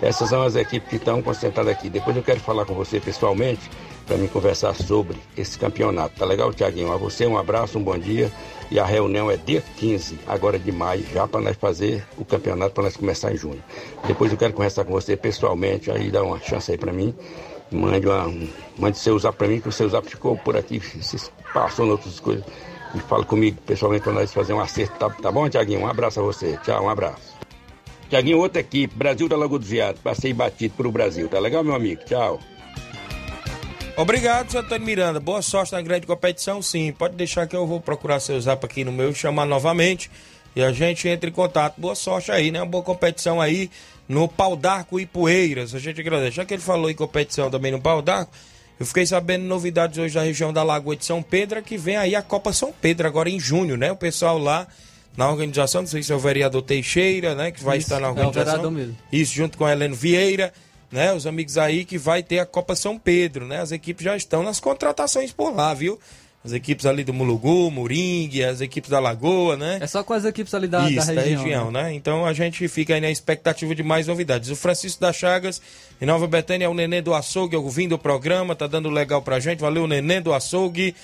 [0.00, 1.88] Essas são as equipes que estão concentradas aqui.
[1.88, 3.70] Depois eu quero falar com você pessoalmente
[4.06, 6.16] para me conversar sobre esse campeonato.
[6.16, 6.92] Tá legal, Tiaguinho?
[6.92, 8.30] A você um abraço, um bom dia.
[8.70, 12.74] E a reunião é dia 15, agora de maio, já para nós fazer o campeonato,
[12.74, 13.62] para nós começar em junho.
[14.06, 17.14] Depois eu quero conversar com você pessoalmente, aí dá uma chance aí para mim.
[17.70, 18.32] Mande, uma,
[18.78, 21.90] mande seu zap para mim, que o seu zap ficou por aqui, se passou em
[21.90, 22.44] outras coisas.
[22.94, 25.80] E fala comigo pessoalmente para nós fazer um acerto, tá, tá bom, Tiaguinho?
[25.80, 26.58] Um abraço a você.
[26.64, 27.34] Tchau, um abraço.
[28.08, 30.00] Tiaguinho, outra equipe, Brasil da Lagoa do Viado.
[30.00, 32.02] Passei batido pro Brasil, tá legal, meu amigo?
[32.04, 32.38] Tchau.
[33.96, 35.18] Obrigado, seu Antônio Miranda.
[35.18, 36.92] Boa sorte na grande competição, sim.
[36.92, 40.10] Pode deixar que eu vou procurar seu zap aqui no meu, chamar novamente
[40.56, 41.78] e a gente entra em contato.
[41.78, 42.60] Boa sorte aí, né?
[42.60, 43.70] Uma boa competição aí
[44.08, 45.74] no Pau d'Arco e Poeiras.
[45.74, 46.36] A gente agradece.
[46.36, 48.32] Já que ele falou em competição também no Pau d'Arco,
[48.80, 52.16] eu fiquei sabendo novidades hoje da região da Lagoa de São Pedro, que vem aí
[52.16, 53.92] a Copa São Pedro, agora em junho, né?
[53.92, 54.66] O pessoal lá
[55.14, 57.50] na organização, não sei se é o vereador Teixeira, né?
[57.50, 58.70] Que vai Isso, estar na é o organização.
[58.70, 58.96] mesmo.
[59.12, 60.54] Isso, junto com a Heleno Vieira,
[60.90, 61.12] né?
[61.12, 63.60] Os amigos aí que vai ter a Copa São Pedro, né?
[63.60, 65.98] As equipes já estão nas contratações por lá, viu?
[66.46, 69.78] As equipes ali do Mulugu, Moringue, as equipes da Lagoa, né?
[69.80, 71.72] É só com as equipes ali da, Isso, da região.
[71.72, 71.92] né?
[71.92, 74.48] Então a gente fica aí na expectativa de mais novidades.
[74.48, 75.60] O Francisco das Chagas,
[76.00, 79.40] em Nova Betânia, é o Nenê do Açougue, ouvindo o programa, tá dando legal pra
[79.40, 79.58] gente.
[79.58, 80.94] Valeu, Nenê do Açougue.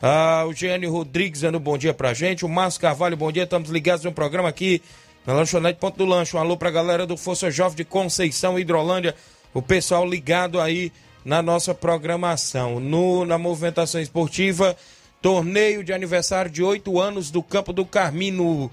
[0.00, 2.46] Ah, o Gianni Rodrigues dando bom dia pra gente.
[2.46, 3.42] O Márcio Carvalho, bom dia.
[3.42, 4.80] Estamos ligados no programa aqui
[5.26, 6.34] na Lanchonete Ponto do Lanche.
[6.34, 9.14] Um alô pra galera do Força Jovem de Conceição, Hidrolândia.
[9.52, 10.90] O pessoal ligado aí
[11.26, 12.78] na nossa programação.
[12.78, 14.76] No, na movimentação esportiva,
[15.20, 18.70] torneio de aniversário de oito anos do Campo do Carmim no,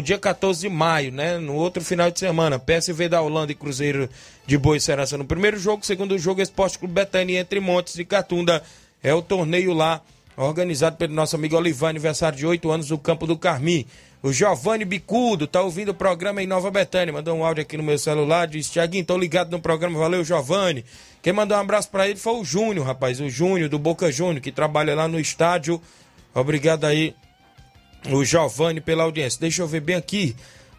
[0.00, 1.36] dia 14 de maio, né?
[1.36, 2.60] No outro final de semana.
[2.60, 4.08] PSV da Holanda e Cruzeiro
[4.46, 5.84] de Boa Serança no primeiro jogo.
[5.84, 8.62] Segundo jogo, Esporte Clube Betânia entre Montes e Catunda.
[9.02, 10.00] É o torneio lá,
[10.36, 13.84] organizado pelo nosso amigo Olivan, aniversário de oito anos do Campo do Carmim.
[14.20, 17.12] O Giovanni Bicudo tá ouvindo o programa em Nova Betânia.
[17.12, 18.48] Mandou um áudio aqui no meu celular.
[18.48, 19.96] Disse: Tiaguinho, tô ligado no programa.
[19.98, 20.84] Valeu, Giovanni.
[21.22, 23.20] Quem mandou um abraço pra ele foi o Júnior, rapaz.
[23.20, 25.80] O Júnior, do Boca Júnior, que trabalha lá no estádio.
[26.34, 27.14] Obrigado aí,
[28.10, 29.40] o Giovanni, pela audiência.
[29.40, 30.34] Deixa eu ver bem aqui.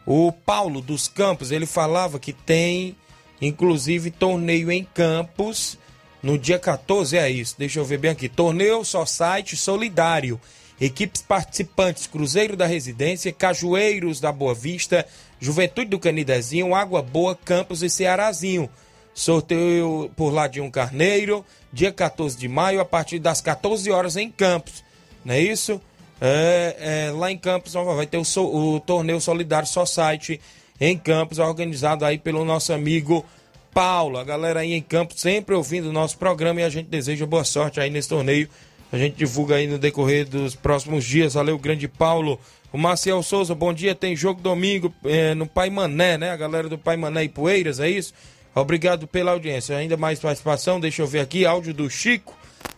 [0.06, 2.96] O Paulo dos Campos, ele falava que tem,
[3.42, 5.78] inclusive, torneio em Campos
[6.22, 7.18] no dia 14.
[7.18, 7.56] É isso.
[7.58, 8.28] Deixa eu ver bem aqui.
[8.28, 10.40] Torneio só site solidário.
[10.80, 15.06] Equipes participantes: Cruzeiro da Residência, Cajueiros da Boa Vista,
[15.40, 18.70] Juventude do Canidezinho, Água Boa, Campos e Cearazinho.
[19.14, 24.16] Sorteio por lá de um carneiro, dia 14 de maio, a partir das 14 horas
[24.16, 24.84] em Campos.
[25.26, 25.82] Não é isso?
[26.22, 30.40] É, é, lá em Campos vai ter o, so- o torneio solidário Society
[30.80, 33.26] em Campos, organizado aí pelo nosso amigo
[33.74, 34.18] Paulo.
[34.18, 37.44] A galera aí em campo sempre ouvindo o nosso programa e a gente deseja boa
[37.44, 38.50] sorte aí nesse torneio.
[38.92, 41.36] A gente divulga aí no decorrer dos próximos dias.
[41.36, 42.40] Valeu, grande Paulo.
[42.74, 43.94] O Marcel Souza, bom dia.
[43.94, 46.32] Tem jogo domingo é, no Pai Mané, né?
[46.32, 48.14] A galera do Pai Mané e Poeiras, é isso?
[48.54, 49.78] Obrigado pela audiência.
[49.78, 52.36] Ainda mais participação, deixa eu ver aqui, áudio do Chico,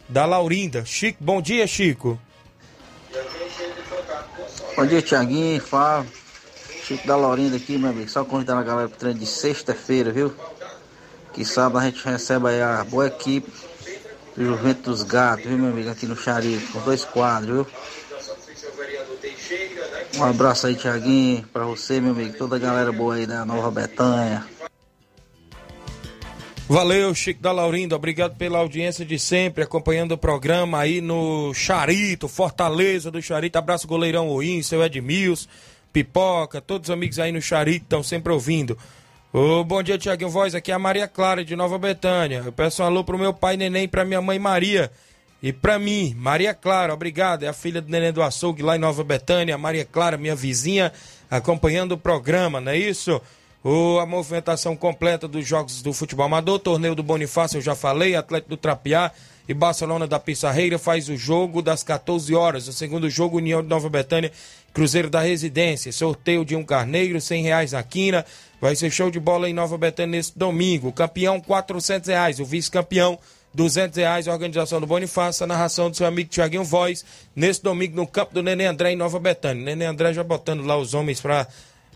[0.09, 0.84] da Laurinda.
[0.84, 2.20] Chico, bom dia, Chico.
[4.76, 6.12] Bom dia, Tiaguinho, Fábio.
[6.84, 8.09] Chico da Laurinda aqui, meu amigo.
[8.09, 10.34] Só convidando a galera pro treino de sexta-feira, viu?
[11.34, 13.49] Que sábado a gente recebe aí a boa equipe
[14.38, 15.90] Juventus dos Gatos, viu, meu amigo?
[15.90, 17.68] Aqui no Charito, com dois quadros, viu?
[20.18, 22.38] Um abraço aí, Tiaguinho, pra você, meu amigo.
[22.38, 24.46] Toda a galera boa aí da Nova Betânia.
[26.68, 27.96] Valeu, Chico da Laurinda.
[27.96, 33.58] Obrigado pela audiência de sempre, acompanhando o programa aí no Charito, Fortaleza do Charito.
[33.58, 35.50] Abraço, goleirão Oim, seu Edmilson,
[35.92, 38.78] Pipoca, todos os amigos aí no Charito estão sempre ouvindo.
[39.34, 40.54] Ô, bom dia, Tiaguinho Voz.
[40.54, 42.44] Aqui é a Maria Clara de Nova Betânia.
[42.46, 44.92] Eu peço um alô pro meu pai Neném pra minha mãe Maria.
[45.42, 47.44] E pra mim, Maria Clara, obrigado.
[47.44, 49.58] É a filha do Neném do Açougue lá em Nova Betânia.
[49.58, 50.92] Maria Clara, minha vizinha,
[51.30, 53.22] acompanhando o programa, não é isso?
[53.64, 58.16] O, a movimentação completa dos jogos do futebol amador, torneio do Bonifácio, eu já falei,
[58.16, 59.14] Atlético do Trapiá
[59.52, 62.70] e Barcelona da Pissarreira faz o jogo das 14 horas.
[62.70, 64.32] O segundo jogo, União de Nova Betânia,
[64.74, 65.91] Cruzeiro da Residência.
[65.91, 68.26] Sorteio de um carneiro, 100 reais na quina.
[68.62, 70.93] Vai ser show de bola em Nova Betânia nesse domingo.
[70.93, 72.39] Campeão, 400 reais.
[72.39, 73.20] O vice-campeão,
[73.54, 74.28] 200 reais.
[74.30, 77.04] A organização do Bonifácio, a narração do seu amigo Tiaguinho Voz.
[77.36, 79.66] Nesse domingo, no campo do Nenê André, em Nova Betânia.
[79.66, 81.45] Nenê André já botando lá os homens para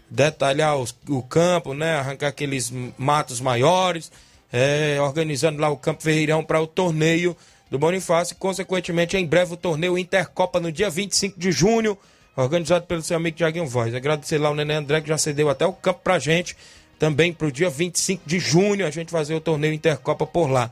[0.10, 1.95] detalhar os, o campo, né?
[1.95, 4.12] Arrancar aqueles matos maiores,
[4.58, 7.36] é, organizando lá o Campo Ferreirão para o torneio
[7.70, 11.97] do Bonifácio e, consequentemente, em breve o torneio Intercopa no dia 25 de junho,
[12.38, 13.93] organizado pelo seu amigo Tiaguinho Voz.
[13.93, 16.56] Agradecer lá o Nenê André que já cedeu até o campo pra gente,
[16.97, 20.72] também pro dia 25 de junho a gente fazer o torneio Intercopa por lá.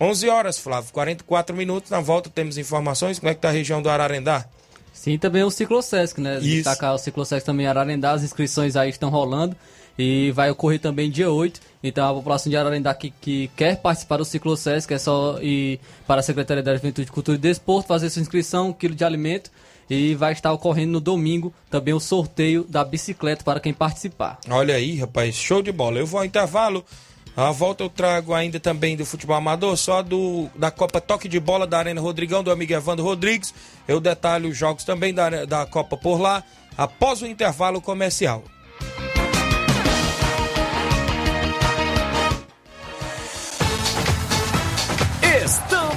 [0.00, 1.92] 11 horas, Flávio, 44 minutos.
[1.92, 3.20] Na volta temos informações.
[3.20, 4.46] Como é que tá a região do Ararendá?
[4.92, 6.38] Sim, também o Ciclosesc, né?
[6.38, 6.48] Isso.
[6.48, 9.56] Destacar o Ciclosesc também Ararendá, as inscrições aí estão rolando
[9.98, 11.60] e vai ocorrer também dia 8.
[11.82, 16.20] Então a população de Ararendá que, que quer participar do Ciclosesc é só ir para
[16.20, 19.50] a Secretaria da Juventude, Cultura e Desporto, fazer sua inscrição, um quilo de alimento
[19.90, 24.38] e vai estar ocorrendo no domingo também o sorteio da bicicleta para quem participar.
[24.48, 25.98] Olha aí, rapaz, show de bola.
[25.98, 26.84] Eu vou ao intervalo.
[27.34, 31.40] A volta eu trago ainda também do futebol amador, só do da Copa Toque de
[31.40, 33.54] Bola da Arena Rodrigão, do amigo Evandro Rodrigues.
[33.88, 36.44] Eu detalho os jogos também da, da Copa por lá,
[36.76, 38.44] após o intervalo comercial.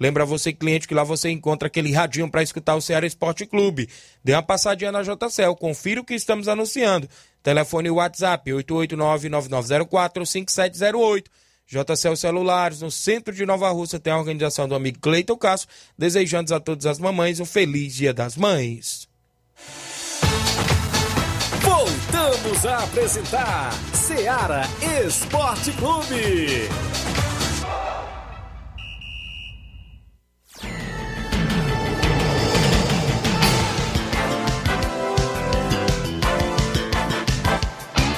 [0.00, 3.88] Lembra você, cliente, que lá você encontra aquele radinho para escutar o Ceará Esporte Clube.
[4.22, 7.08] Dê uma passadinha na JCL, confira o que estamos anunciando.
[7.42, 11.24] Telefone WhatsApp 889-9904-5708.
[11.66, 15.68] JCL Celulares, no centro de Nova Rússia, tem a organização do amigo Cleiton Castro,
[15.98, 19.06] desejando a todas as mamães um feliz Dia das Mães.
[21.60, 24.62] Voltamos a apresentar Seara
[25.04, 26.70] Esporte Clube.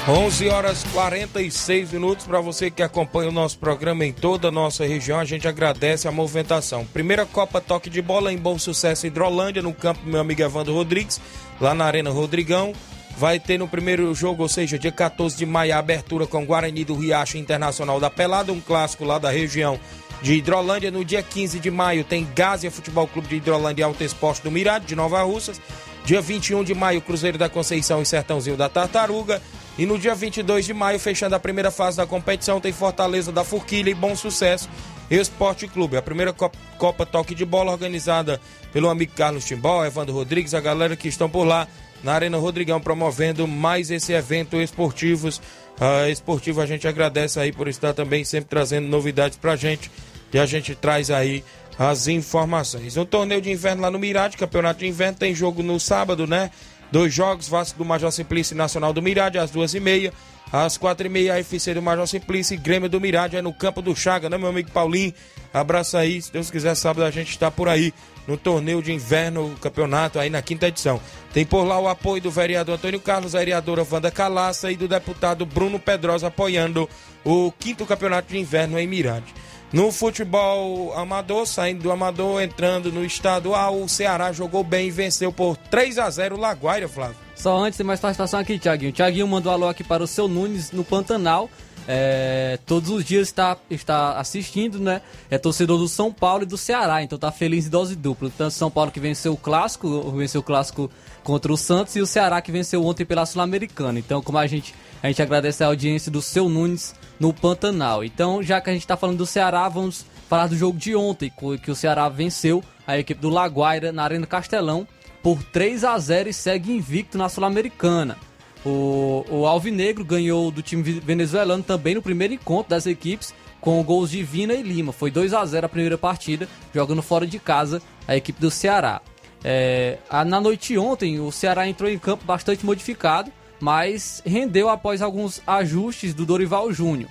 [0.09, 4.83] Onze horas 46 minutos para você que acompanha o nosso programa em toda a nossa
[4.83, 5.19] região.
[5.19, 6.83] A gente agradece a movimentação.
[6.87, 11.21] Primeira Copa Toque de Bola em Bom Sucesso Hidrolândia, no campo meu amigo Evandro Rodrigues,
[11.61, 12.73] lá na Arena Rodrigão.
[13.15, 16.83] Vai ter no primeiro jogo, ou seja, dia 14 de maio, a abertura com Guarani
[16.83, 19.79] do Riacho Internacional da Pelada, um clássico lá da região
[20.23, 20.89] de Hidrolândia.
[20.89, 24.49] No dia 15 de maio tem Gásia Futebol Clube de Hidrolândia e Alto Esporte do
[24.49, 25.61] Mirade, de Nova Russas.
[26.03, 29.39] Dia 21 de maio, Cruzeiro da Conceição e Sertãozinho da Tartaruga.
[29.77, 33.43] E no dia 22 de maio, fechando a primeira fase da competição, tem Fortaleza da
[33.43, 34.69] Forquilha e Bom Sucesso
[35.09, 35.97] Esporte Clube.
[35.97, 38.39] A primeira Copa Toque de Bola organizada
[38.71, 41.67] pelo amigo Carlos Timbó, Evandro Rodrigues, a galera que estão por lá
[42.03, 45.41] na Arena Rodrigão promovendo mais esse evento esportivos.
[45.79, 49.91] Uh, esportivo a gente agradece aí por estar também sempre trazendo novidades pra gente
[50.31, 51.43] e a gente traz aí
[51.77, 52.95] as informações.
[52.95, 56.51] No torneio de inverno lá no Mirade, campeonato de inverno, tem jogo no sábado, né?
[56.91, 60.13] Dois jogos, Vasco do Major Simplício Nacional do Mirade, às duas e meia.
[60.51, 63.81] Às quatro e meia, FC do Major Simplício e Grêmio do Mirade, é no campo
[63.81, 65.13] do Chaga, né, meu amigo Paulinho?
[65.53, 67.93] Abraço aí, se Deus quiser, sábado a gente está por aí
[68.27, 70.99] no torneio de inverno, campeonato aí na quinta edição.
[71.33, 75.45] Tem por lá o apoio do vereador Antônio Carlos, vereadora Wanda Calaça e do deputado
[75.45, 76.89] Bruno Pedrosa apoiando
[77.23, 79.33] o quinto campeonato de inverno em Mirade.
[79.73, 85.31] No futebol amador, saindo do amador, entrando no estadual, o Ceará jogou bem e venceu
[85.31, 87.15] por 3 a 0 o Laguaira, Flávio.
[87.37, 88.91] Só antes tem mais participação aqui, Tiaguinho.
[88.91, 91.49] Tiaguinho mandou alô aqui para o seu Nunes no Pantanal.
[91.87, 95.01] É, todos os dias está, está assistindo, né?
[95.29, 98.29] É torcedor do São Paulo e do Ceará, então tá feliz em dose dupla.
[98.37, 100.91] Tanto São Paulo que venceu o clássico, venceu o clássico
[101.23, 103.97] contra o Santos e o Ceará que venceu ontem pela Sul-Americana.
[103.97, 108.03] Então, como a gente a gente agradece a audiência do seu Nunes no Pantanal.
[108.03, 111.31] Então, já que a gente está falando do Ceará, vamos falar do jogo de ontem,
[111.61, 114.87] que o Ceará venceu a equipe do Laguaira na Arena Castelão
[115.21, 118.17] por 3 a 0 e segue invicto na Sul-Americana.
[118.65, 124.09] O, o Alvinegro ganhou do time venezuelano também no primeiro encontro das equipes com gols
[124.09, 124.91] de Vina e Lima.
[124.91, 128.99] Foi 2 a 0 a primeira partida, jogando fora de casa a equipe do Ceará.
[129.43, 135.41] É, na noite ontem, o Ceará entrou em campo bastante modificado mas rendeu após alguns
[135.45, 137.09] ajustes do Dorival Júnior.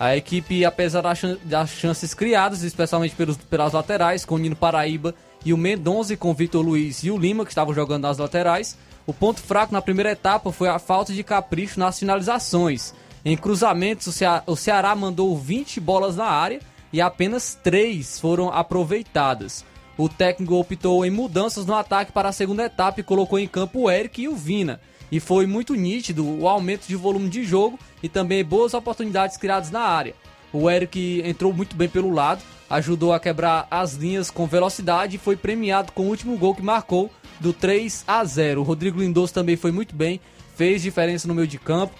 [0.00, 1.02] A equipe, apesar
[1.44, 5.14] das chances criadas, especialmente pelos, pelas laterais, com o Nino Paraíba
[5.44, 8.76] e o Mendonça com o Vitor Luiz e o Lima, que estavam jogando nas laterais,
[9.06, 12.94] o ponto fraco na primeira etapa foi a falta de capricho nas finalizações.
[13.24, 16.60] Em cruzamentos, o, Ceará, o Ceará mandou 20 bolas na área
[16.92, 19.64] e apenas 3 foram aproveitadas.
[19.96, 23.82] O técnico optou em mudanças no ataque para a segunda etapa e colocou em campo
[23.82, 24.80] o Eric e o Vina,
[25.12, 29.70] e foi muito nítido o aumento de volume de jogo e também boas oportunidades criadas
[29.70, 30.14] na área.
[30.50, 35.18] O Eric entrou muito bem pelo lado, ajudou a quebrar as linhas com velocidade e
[35.18, 38.62] foi premiado com o último gol que marcou do 3 a 0.
[38.62, 40.18] O Rodrigo Lindoso também foi muito bem,
[40.56, 41.94] fez diferença no meio de campo.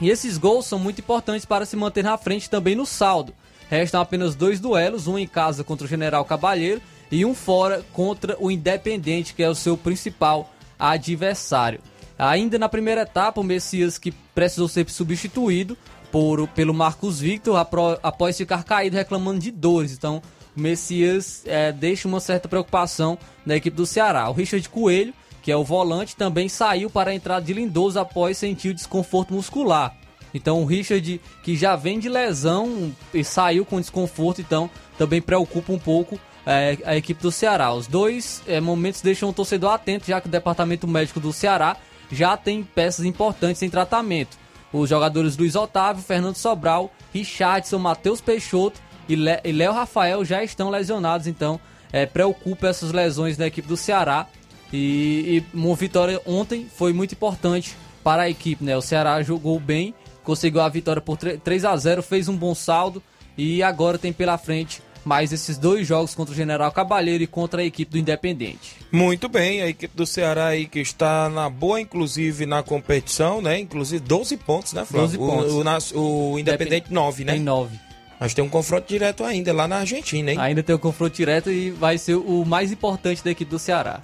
[0.00, 3.34] E esses gols são muito importantes para se manter na frente também no saldo.
[3.68, 6.80] Restam apenas dois duelos, um em casa contra o General Cabalheiro
[7.12, 11.80] e um fora contra o Independente, que é o seu principal adversário.
[12.20, 15.76] Ainda na primeira etapa, o Messias que precisou ser substituído
[16.12, 17.56] por, pelo Marcos Victor
[18.02, 19.92] após ficar caído reclamando de dores.
[19.92, 20.20] Então,
[20.54, 23.16] o Messias é, deixa uma certa preocupação
[23.46, 24.28] na equipe do Ceará.
[24.28, 28.36] O Richard Coelho, que é o volante, também saiu para a entrada de Lindoso após
[28.36, 29.96] sentir desconforto muscular.
[30.34, 34.68] Então o Richard, que já vem de lesão e saiu com desconforto, então
[34.98, 37.72] também preocupa um pouco é, a equipe do Ceará.
[37.72, 41.76] Os dois é, momentos deixam o torcedor atento, já que o departamento médico do Ceará
[42.10, 44.36] já tem peças importantes em tratamento.
[44.72, 51.26] Os jogadores Luiz Otávio, Fernando Sobral, Richardson, Matheus Peixoto e Léo Rafael já estão lesionados,
[51.26, 51.60] então
[51.92, 54.26] é, preocupa essas lesões da equipe do Ceará.
[54.72, 58.76] E, e uma vitória ontem foi muito importante para a equipe, né?
[58.76, 59.92] O Ceará jogou bem,
[60.22, 63.02] conseguiu a vitória por 3 a 0 fez um bom saldo
[63.36, 64.80] e agora tem pela frente
[65.10, 68.76] mais esses dois jogos contra o General Cabalheiro e contra a equipe do Independente.
[68.92, 73.58] Muito bem, a equipe do Ceará aí que está na boa, inclusive na competição, né?
[73.58, 75.18] Inclusive 12 pontos, né, Flávio?
[75.18, 75.90] 12 pontos.
[75.90, 77.32] O, o, o Independente 9, né?
[77.32, 77.76] Tem 9.
[78.20, 80.38] Mas tem um confronto direto ainda lá na Argentina, hein?
[80.38, 84.00] Ainda tem um confronto direto e vai ser o mais importante da equipe do Ceará.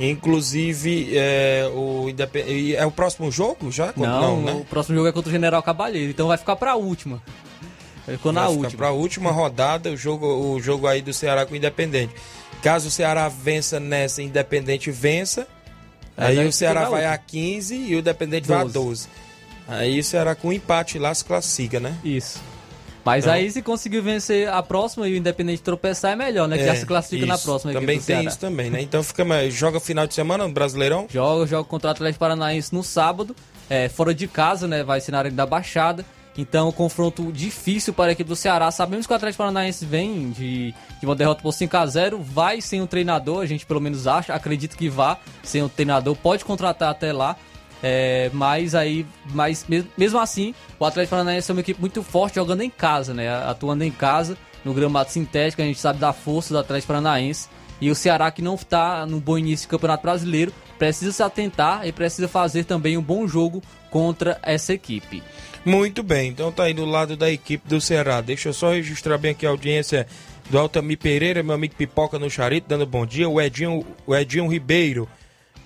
[0.00, 2.06] Inclusive, é o,
[2.74, 3.92] é o próximo jogo já?
[3.94, 4.52] Não, Não né?
[4.52, 7.20] o próximo jogo é contra o General Cabalheiro, então vai ficar para a última.
[8.12, 8.78] Ficou na última.
[8.78, 12.14] Para a última rodada, o jogo, o jogo aí do Ceará com o Independente.
[12.62, 15.46] Caso o Ceará vença nessa, Independente vença,
[16.16, 18.52] aí, aí o Ceará vai a 15 e o Independente 12.
[18.52, 19.08] vai a 12.
[19.68, 21.96] Aí o Ceará com empate lá se classifica, né?
[22.02, 22.40] Isso.
[23.04, 26.56] Mas então, aí se conseguir vencer a próxima e o Independente tropeçar é melhor, né?
[26.56, 27.32] Que é, já se classifica isso.
[27.32, 27.72] na próxima.
[27.72, 28.82] Também tem isso também, né?
[28.82, 31.06] Então fica joga final de semana no Brasileirão?
[31.08, 33.34] Joga, joga contra o Atlético Paranaense no sábado,
[33.70, 34.82] é, fora de casa, né?
[34.82, 36.04] Vai ser na Arena da Baixada.
[36.38, 38.70] Então, confronto difícil para a equipe do Ceará.
[38.70, 42.60] Sabemos que o Atlético Paranaense vem de, de uma derrota por 5 a 0 vai
[42.60, 46.44] sem um treinador, a gente pelo menos acha, acredito que vá sem um treinador, pode
[46.44, 47.36] contratar até lá.
[47.82, 49.66] É, mas aí, mas
[49.96, 53.28] mesmo assim, o Atlético Paranaense é uma equipe muito forte jogando em casa, né?
[53.44, 57.48] Atuando em casa, no gramado sintético, a gente sabe da força do Atlético Paranaense.
[57.80, 61.86] E o Ceará, que não está no bom início do Campeonato Brasileiro, precisa se atentar
[61.86, 65.22] e precisa fazer também um bom jogo contra essa equipe.
[65.64, 68.20] Muito bem, então tá aí do lado da equipe do Ceará.
[68.20, 70.06] Deixa eu só registrar bem aqui a audiência
[70.48, 73.28] do Altamir Pereira, meu amigo Pipoca no Charito, dando bom dia.
[73.28, 75.08] O Edinho, o Edinho Ribeiro.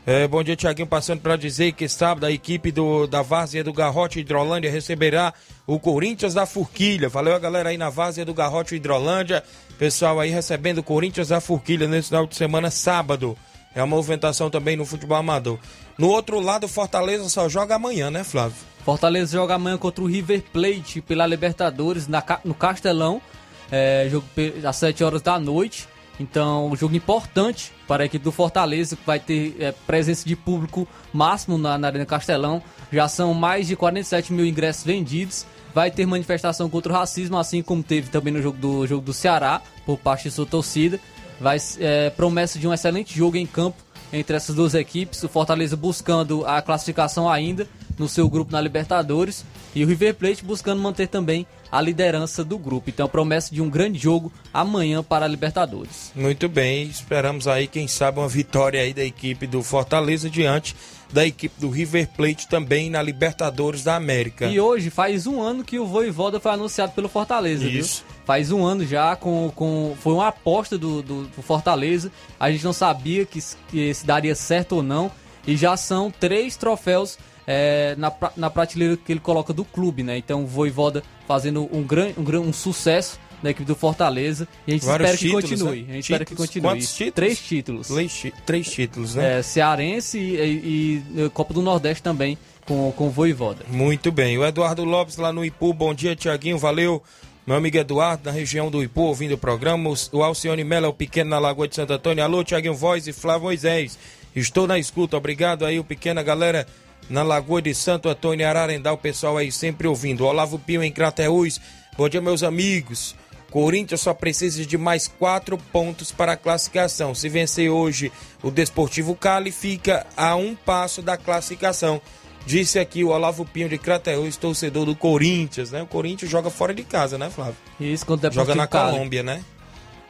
[0.05, 3.73] É, bom dia, Tiaguinho, passando para dizer que sábado a equipe do, da Várzea do
[3.73, 5.33] Garrote Hidrolândia receberá
[5.65, 7.09] o Corinthians da Forquilha.
[7.09, 9.45] Valeu a galera aí na Várzea do Garrote Hidrolândia.
[9.79, 13.39] Pessoal aí recebendo o Corinthians da Forquilha nesse final de semana, sábado.
[13.75, 15.59] É uma movimentação também no futebol amador.
[15.97, 18.72] No outro lado, Fortaleza só joga amanhã, né, Flávio?
[18.85, 23.23] Fortaleza joga amanhã contra o River Plate pela Libertadores na, no Castelão,
[23.71, 24.27] é, jogo
[24.67, 25.89] às 7 horas da noite.
[26.21, 30.37] Então, um jogo importante para a equipe do Fortaleza, que vai ter é, presença de
[30.37, 32.63] público máximo na, na Arena Castelão.
[32.93, 35.47] Já são mais de 47 mil ingressos vendidos.
[35.75, 39.13] Vai ter manifestação contra o racismo, assim como teve também no jogo do, jogo do
[39.15, 41.01] Ceará, por parte de sua torcida.
[41.41, 45.23] Vai é, promessa de um excelente jogo em campo entre essas duas equipes.
[45.23, 47.67] O Fortaleza buscando a classificação ainda
[47.99, 52.59] no seu grupo na Libertadores e o River Plate buscando manter também a liderança do
[52.59, 52.91] grupo.
[52.91, 56.13] Então, promessa de um grande jogo amanhã para a Libertadores.
[56.15, 60.77] Muito bem, esperamos aí, quem sabe, uma vitória aí da equipe do Fortaleza diante
[61.13, 64.47] da equipe do River Plate também na Libertadores da América.
[64.47, 68.03] E hoje faz um ano que o Voivoda foi anunciado pelo Fortaleza, Isso.
[68.07, 68.17] Viu?
[68.25, 72.11] Faz um ano já, com, com foi uma aposta do, do, do Fortaleza.
[72.41, 75.11] A gente não sabia que, que se daria certo ou não.
[75.47, 80.17] E já são três troféus é, na, na prateleira que ele coloca do clube, né?
[80.17, 84.47] Então o Voivoda fazendo um, gran, um, gran, um sucesso na equipe do Fortaleza.
[84.67, 85.83] E a gente Vários espera títulos, que continue.
[85.83, 85.93] Né?
[85.93, 86.05] A gente títulos.
[86.05, 86.71] espera que continue.
[86.71, 87.15] Quantos títulos?
[87.15, 87.89] Três títulos.
[87.89, 89.39] Três, três títulos, né?
[89.39, 93.65] É, Cearense e, e, e, Copa do Nordeste também com, com o Voivoda.
[93.69, 94.39] Muito bem.
[94.39, 95.73] O Eduardo Lopes lá no Ipu.
[95.73, 96.59] Bom dia, Tiaguinho.
[96.59, 97.03] Valeu.
[97.45, 99.93] Meu amigo Eduardo, na região do Ipu, ouvindo o programa.
[100.13, 102.23] O Alcione Mello, o pequeno na Lagoa de Santo Antônio.
[102.23, 103.99] Alô, Tiaguinho Voz e Flávio Moisés.
[104.35, 105.17] Estou na escuta.
[105.17, 106.67] Obrigado aí, o pequena galera
[107.13, 110.25] na Lagoa de Santo Antônio Ararendá, o pessoal aí sempre ouvindo.
[110.25, 111.61] Olavo Pio em Crateús.
[111.95, 113.15] Bom dia, meus amigos.
[113.51, 117.15] Corinthians só precisa de mais quatro pontos para a classificação.
[117.15, 118.11] Se vencer hoje
[118.43, 122.01] o Desportivo Cali, fica a um passo da classificação.
[122.47, 125.83] Disse aqui o Olavo Pinho de Crateús, torcedor do Corinthians, né?
[125.83, 127.57] O Corinthians joga fora de casa, né, Flávio?
[127.79, 128.93] Isso, quando o Joga na Cali.
[128.93, 129.45] Colômbia, né?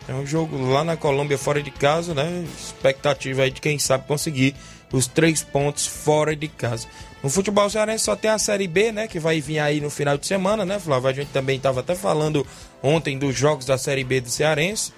[0.08, 2.44] É um jogo lá na Colômbia, fora de casa, né?
[2.56, 4.54] Expectativa aí de quem sabe conseguir
[4.92, 6.86] os três pontos fora de casa.
[7.22, 9.06] No futebol cearense só tem a Série B, né?
[9.06, 11.08] Que vai vir aí no final de semana, né, Flávio?
[11.08, 12.46] A gente também estava até falando
[12.82, 14.92] ontem dos jogos da Série B do Cearense,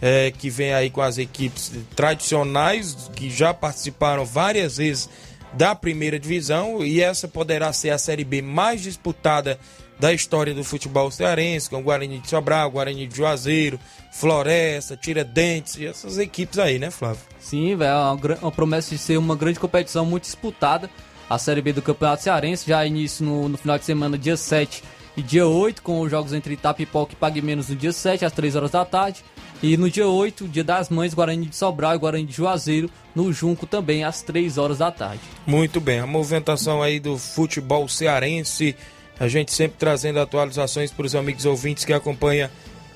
[0.00, 5.08] é, que vem aí com as equipes tradicionais, que já participaram várias vezes
[5.54, 9.58] da primeira divisão, e essa poderá ser a Série B mais disputada
[9.98, 13.80] da história do futebol cearense, com o Guarani de Sobral, Guarani de Juazeiro,
[14.10, 17.22] Floresta, Tiradentes e essas equipes aí, né, Flávio?
[17.38, 20.90] Sim, velho, é uma, uma, promessa de ser uma grande competição muito disputada.
[21.28, 24.82] A Série B do Campeonato Cearense, já início no, no final de semana, dia 7
[25.16, 28.32] e dia 8, com os jogos entre Itapipoca e Pague Menos no dia 7, às
[28.32, 29.24] 3 horas da tarde.
[29.62, 33.32] E no dia 8, dia das mães, Guarani de Sobral e Guarani de Juazeiro, no
[33.32, 35.20] Junco também, às 3 horas da tarde.
[35.46, 38.74] Muito bem, a movimentação aí do futebol cearense
[39.20, 42.48] a gente sempre trazendo atualizações para os amigos ouvintes que acompanham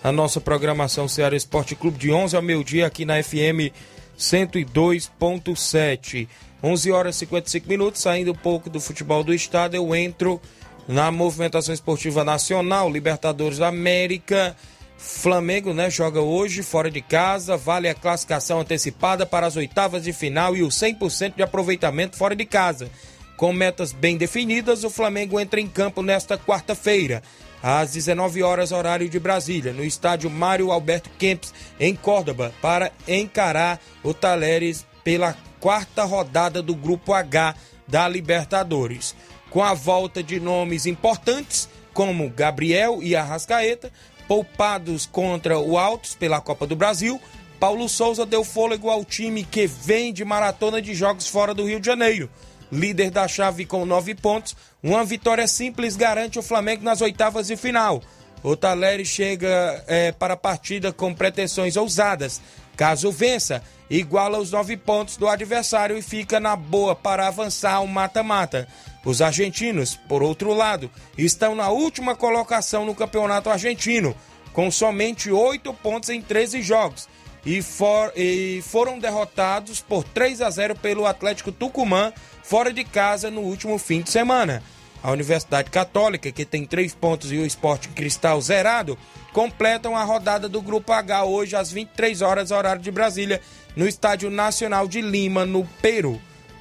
[0.04, 3.72] a nossa programação Ceará Esporte Clube de 11 ao meio-dia aqui na FM
[4.18, 6.28] 102.7.
[6.62, 10.38] 11 horas e 55 minutos, saindo um pouco do futebol do estado, eu entro
[10.86, 14.54] na movimentação esportiva nacional, Libertadores da América.
[14.98, 20.12] Flamengo, né, joga hoje fora de casa, vale a classificação antecipada para as oitavas de
[20.12, 22.90] final e o 100% de aproveitamento fora de casa.
[23.38, 27.20] Com metas bem definidas, o Flamengo entra em campo nesta quarta-feira,
[27.64, 33.80] às 19 horas, horário de Brasília, no estádio Mário Alberto Kempes, em Córdoba, para encarar
[34.02, 37.54] o Taleres pela quarta rodada do Grupo H
[37.88, 39.16] da Libertadores.
[39.48, 43.90] Com a volta de nomes importantes, como Gabriel e Arrascaeta,
[44.28, 47.18] poupados contra o Altos pela Copa do Brasil,
[47.58, 51.80] Paulo Souza deu fôlego ao time que vem de maratona de jogos fora do Rio
[51.80, 52.28] de Janeiro
[52.74, 54.56] líder da chave com nove pontos.
[54.84, 58.02] Uma vitória simples garante o Flamengo nas oitavas de final.
[58.42, 62.38] O Taleri chega é, para a partida com pretensões ousadas.
[62.76, 67.86] Caso vença, iguala os nove pontos do adversário e fica na boa para avançar ao
[67.86, 68.68] mata-mata.
[69.06, 74.14] Os argentinos, por outro lado, estão na última colocação no campeonato argentino,
[74.52, 77.08] com somente oito pontos em 13 jogos.
[77.46, 82.12] E, for, e foram derrotados por 3 a 0 pelo Atlético Tucumã
[82.44, 84.62] fora de casa no último fim de semana.
[85.02, 88.96] a Universidade Católica, que tem três pontos, e o Esporte Cristal zerado,
[89.34, 93.38] completam a rodada do Grupo H hoje às 23 horas, horário de Brasília,
[93.76, 96.18] no Estádio Nacional de Lima, no Peru.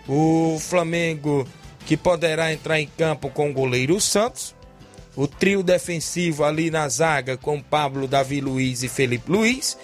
[0.10, 1.48] O Flamengo
[1.86, 4.54] que poderá entrar em campo com o goleiro Santos,
[5.16, 9.78] o trio defensivo ali na zaga com Pablo, Davi Luiz e Felipe Luiz.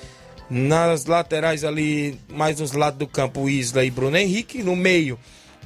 [0.49, 4.63] Nas laterais ali, mais nos lados do campo, Isla e Bruno Henrique.
[4.63, 5.19] No meio,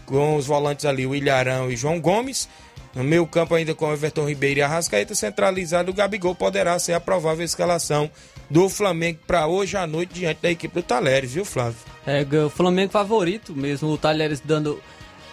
[0.05, 2.49] com os volantes ali, o Ilharão e João Gomes.
[2.93, 5.15] No meio campo ainda com Everton Ribeiro e Arrascaeta.
[5.15, 8.09] Centralizado, o Gabigol poderá ser a provável escalação
[8.49, 11.79] do Flamengo para hoje à noite diante da equipe do Talheres, viu, Flávio?
[12.05, 14.79] É, o Flamengo favorito mesmo, o Talheres dando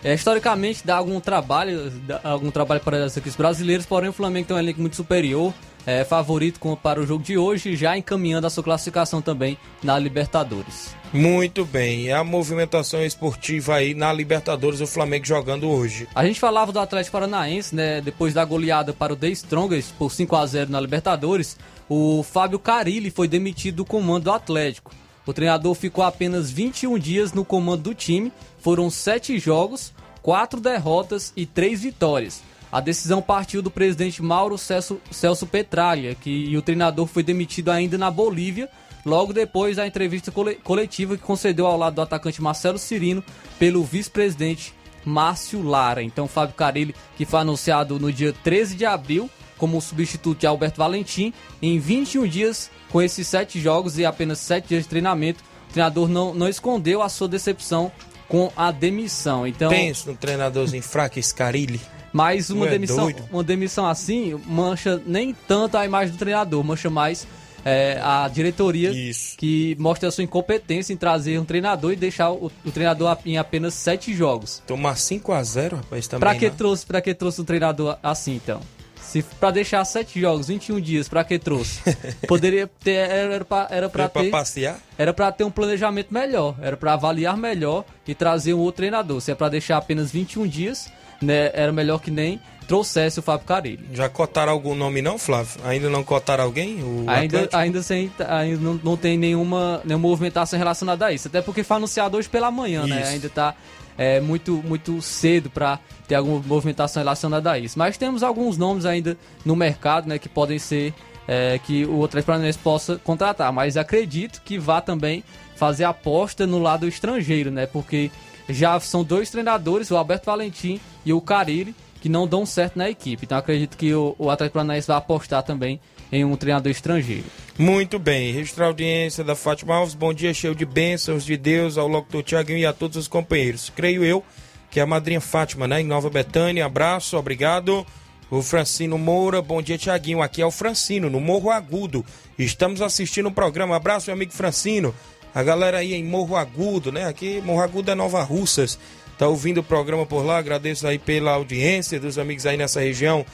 [0.02, 4.48] é, historicamente dá algum trabalho, dá algum trabalho para as equipes brasileiras, porém o Flamengo
[4.48, 5.52] tem um elenco muito superior,
[5.86, 10.94] é favorito para o jogo de hoje, já encaminhando a sua classificação também na Libertadores.
[11.12, 16.06] Muito bem, a movimentação esportiva aí na Libertadores, o Flamengo jogando hoje.
[16.14, 18.00] A gente falava do Atlético Paranaense, né?
[18.00, 21.56] Depois da goleada para o The Strongest por 5 a 0 na Libertadores,
[21.88, 24.92] o Fábio Carilli foi demitido do comando do Atlético.
[25.26, 31.32] O treinador ficou apenas 21 dias no comando do time, foram 7 jogos, 4 derrotas
[31.36, 32.42] e 3 vitórias.
[32.72, 37.98] A decisão partiu do presidente Mauro Celso, Celso Petralha, que o treinador foi demitido ainda
[37.98, 38.68] na Bolívia,
[39.04, 43.24] logo depois da entrevista coletiva que concedeu ao lado do atacante Marcelo Cirino
[43.58, 46.02] pelo vice-presidente Márcio Lara.
[46.02, 50.78] Então, Fábio Carilli, que foi anunciado no dia 13 de abril como substituto de Alberto
[50.78, 55.72] Valentim, em 21 dias, com esses 7 jogos e apenas 7 dias de treinamento, o
[55.72, 57.92] treinador não, não escondeu a sua decepção
[58.26, 59.46] com a demissão.
[59.46, 61.80] Então, Penso no treinadorzinho fraco, esse Carilli.
[62.12, 63.22] Mas uma é demissão, doido?
[63.30, 67.26] uma demissão assim mancha nem tanto a imagem do treinador, mancha mais
[67.64, 68.90] é, a diretoria
[69.36, 73.38] que mostra a sua incompetência em trazer um treinador e deixar o, o treinador em
[73.38, 74.62] apenas sete jogos.
[74.66, 76.20] Tomar 5 a 0 rapaz, também.
[76.20, 76.56] Pra que não.
[76.56, 78.60] trouxe, para que trouxe um treinador assim então?
[79.00, 81.80] Se para deixar sete jogos, 21 dias, pra que trouxe?
[82.28, 84.78] Poderia ter era era pra, era pra Era pra ter passear?
[84.96, 89.20] era pra ter um planejamento melhor, era pra avaliar melhor e trazer um outro treinador.
[89.20, 92.40] Se é pra deixar apenas 21 dias, né, era melhor que nem
[92.70, 93.84] trouxesse o Fábio Carilli.
[93.92, 95.60] Já cotaram algum nome não, Flávio?
[95.64, 96.78] Ainda não cotaram alguém?
[97.08, 97.56] Ainda, Atlético?
[97.56, 101.26] ainda, sem, ainda não, não tem nenhuma, nenhuma movimentação relacionada a isso.
[101.26, 103.02] Até porque foi anunciado hoje pela manhã, né?
[103.02, 103.10] Isso.
[103.10, 103.56] Ainda tá
[103.98, 107.76] é, muito, muito cedo para ter alguma movimentação relacionada a isso.
[107.76, 110.16] Mas temos alguns nomes ainda no mercado, né?
[110.16, 110.94] Que podem ser
[111.26, 113.52] é, que o Atlético Paranaense possa contratar.
[113.52, 115.24] Mas acredito que vá também
[115.56, 117.66] fazer aposta no lado estrangeiro, né?
[117.66, 118.12] Porque
[118.52, 122.88] já são dois treinadores, o Alberto Valentim e o Carilli, que não dão certo na
[122.88, 123.24] equipe.
[123.24, 125.80] Então acredito que o, o Atlético Paranaense vai apostar também
[126.12, 127.24] em um treinador estrangeiro.
[127.58, 129.94] Muito bem, registrar a audiência da Fátima Alves.
[129.94, 133.70] Bom dia, cheio de bênçãos de Deus ao locutor Tiaguinho e a todos os companheiros.
[133.74, 134.24] Creio eu
[134.70, 135.80] que é a madrinha Fátima, né?
[135.80, 136.64] Em Nova Betânia.
[136.64, 137.84] Abraço, obrigado.
[138.30, 140.22] O Francino Moura, bom dia, Tiaguinho.
[140.22, 142.06] Aqui é o Francino, no Morro Agudo.
[142.38, 143.74] Estamos assistindo o programa.
[143.74, 144.94] Abraço, meu amigo Francino.
[145.34, 147.06] A galera aí em Morro Agudo, né?
[147.06, 148.78] Aqui, Morro Agudo é Nova Russas.
[149.16, 150.38] Tá ouvindo o programa por lá.
[150.38, 153.24] Agradeço aí pela audiência dos amigos aí nessa região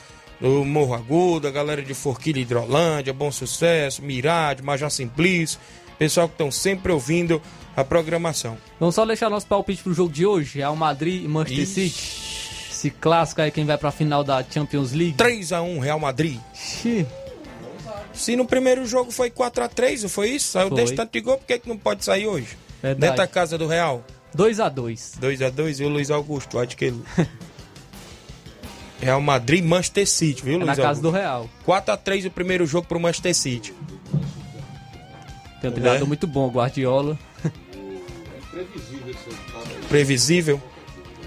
[0.40, 5.58] do Morro Agudo, a galera de Forquilha, Hidrolândia, Bom Sucesso, Mirade, Major Simplício,
[5.98, 7.40] pessoal que estão sempre ouvindo
[7.74, 8.56] a programação.
[8.78, 10.62] Vamos só deixar nosso palpite pro jogo de hoje.
[10.64, 11.90] O Madrid e Manchester Ixi.
[11.90, 12.36] City.
[12.70, 15.14] Esse clássico aí, quem vai pra final da Champions League.
[15.16, 16.38] 3x1 Real Madrid.
[16.54, 17.06] Xiii.
[18.16, 20.52] Se no primeiro jogo foi 4x3, não foi isso?
[20.52, 20.76] Saiu Foi.
[20.78, 22.56] desse tanto de gol, por que, que não pode sair hoje?
[22.82, 23.00] Verdade.
[23.00, 24.02] Dentro da casa do Real.
[24.36, 25.18] 2x2.
[25.20, 27.02] 2x2 e o Luiz Augusto, acho que ele.
[29.00, 31.02] Real Madrid Manchester City, viu, É Luiz na casa Augusto?
[31.02, 31.50] do Real.
[31.66, 33.74] 4x3 o primeiro jogo pro Manchester City.
[35.60, 36.04] Tem um treinador É.
[36.04, 37.18] muito bom, Guardiola.
[39.88, 40.60] Previsível.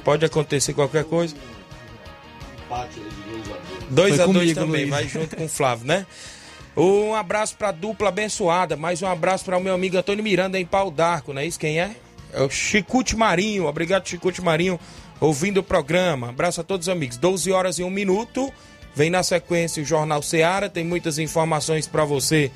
[0.03, 1.35] Pode acontecer qualquer coisa.
[3.89, 4.89] 2 Foi a 2 comigo, também, Luiz.
[4.89, 6.05] vai junto com o Flávio, né?
[6.79, 8.77] Um abraço pra dupla abençoada.
[8.77, 11.59] Mais um abraço para o meu amigo Antônio Miranda em Pau d'Arco, não é isso?
[11.59, 11.91] Quem é?
[12.31, 13.65] É o Chicute Marinho.
[13.65, 14.79] Obrigado, Chicute Marinho,
[15.19, 16.29] ouvindo o programa.
[16.29, 17.17] Abraço a todos os amigos.
[17.17, 18.49] 12 horas e 1 minuto.
[18.95, 20.69] Vem na sequência o Jornal Seara.
[20.69, 22.49] Tem muitas informações para você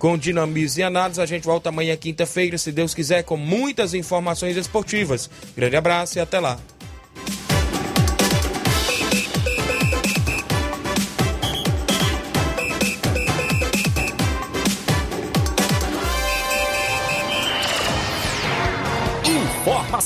[0.00, 1.20] com dinamismo e análise.
[1.20, 5.30] A gente volta amanhã, quinta-feira, se Deus quiser, com muitas informações esportivas.
[5.56, 6.58] Grande abraço e até lá.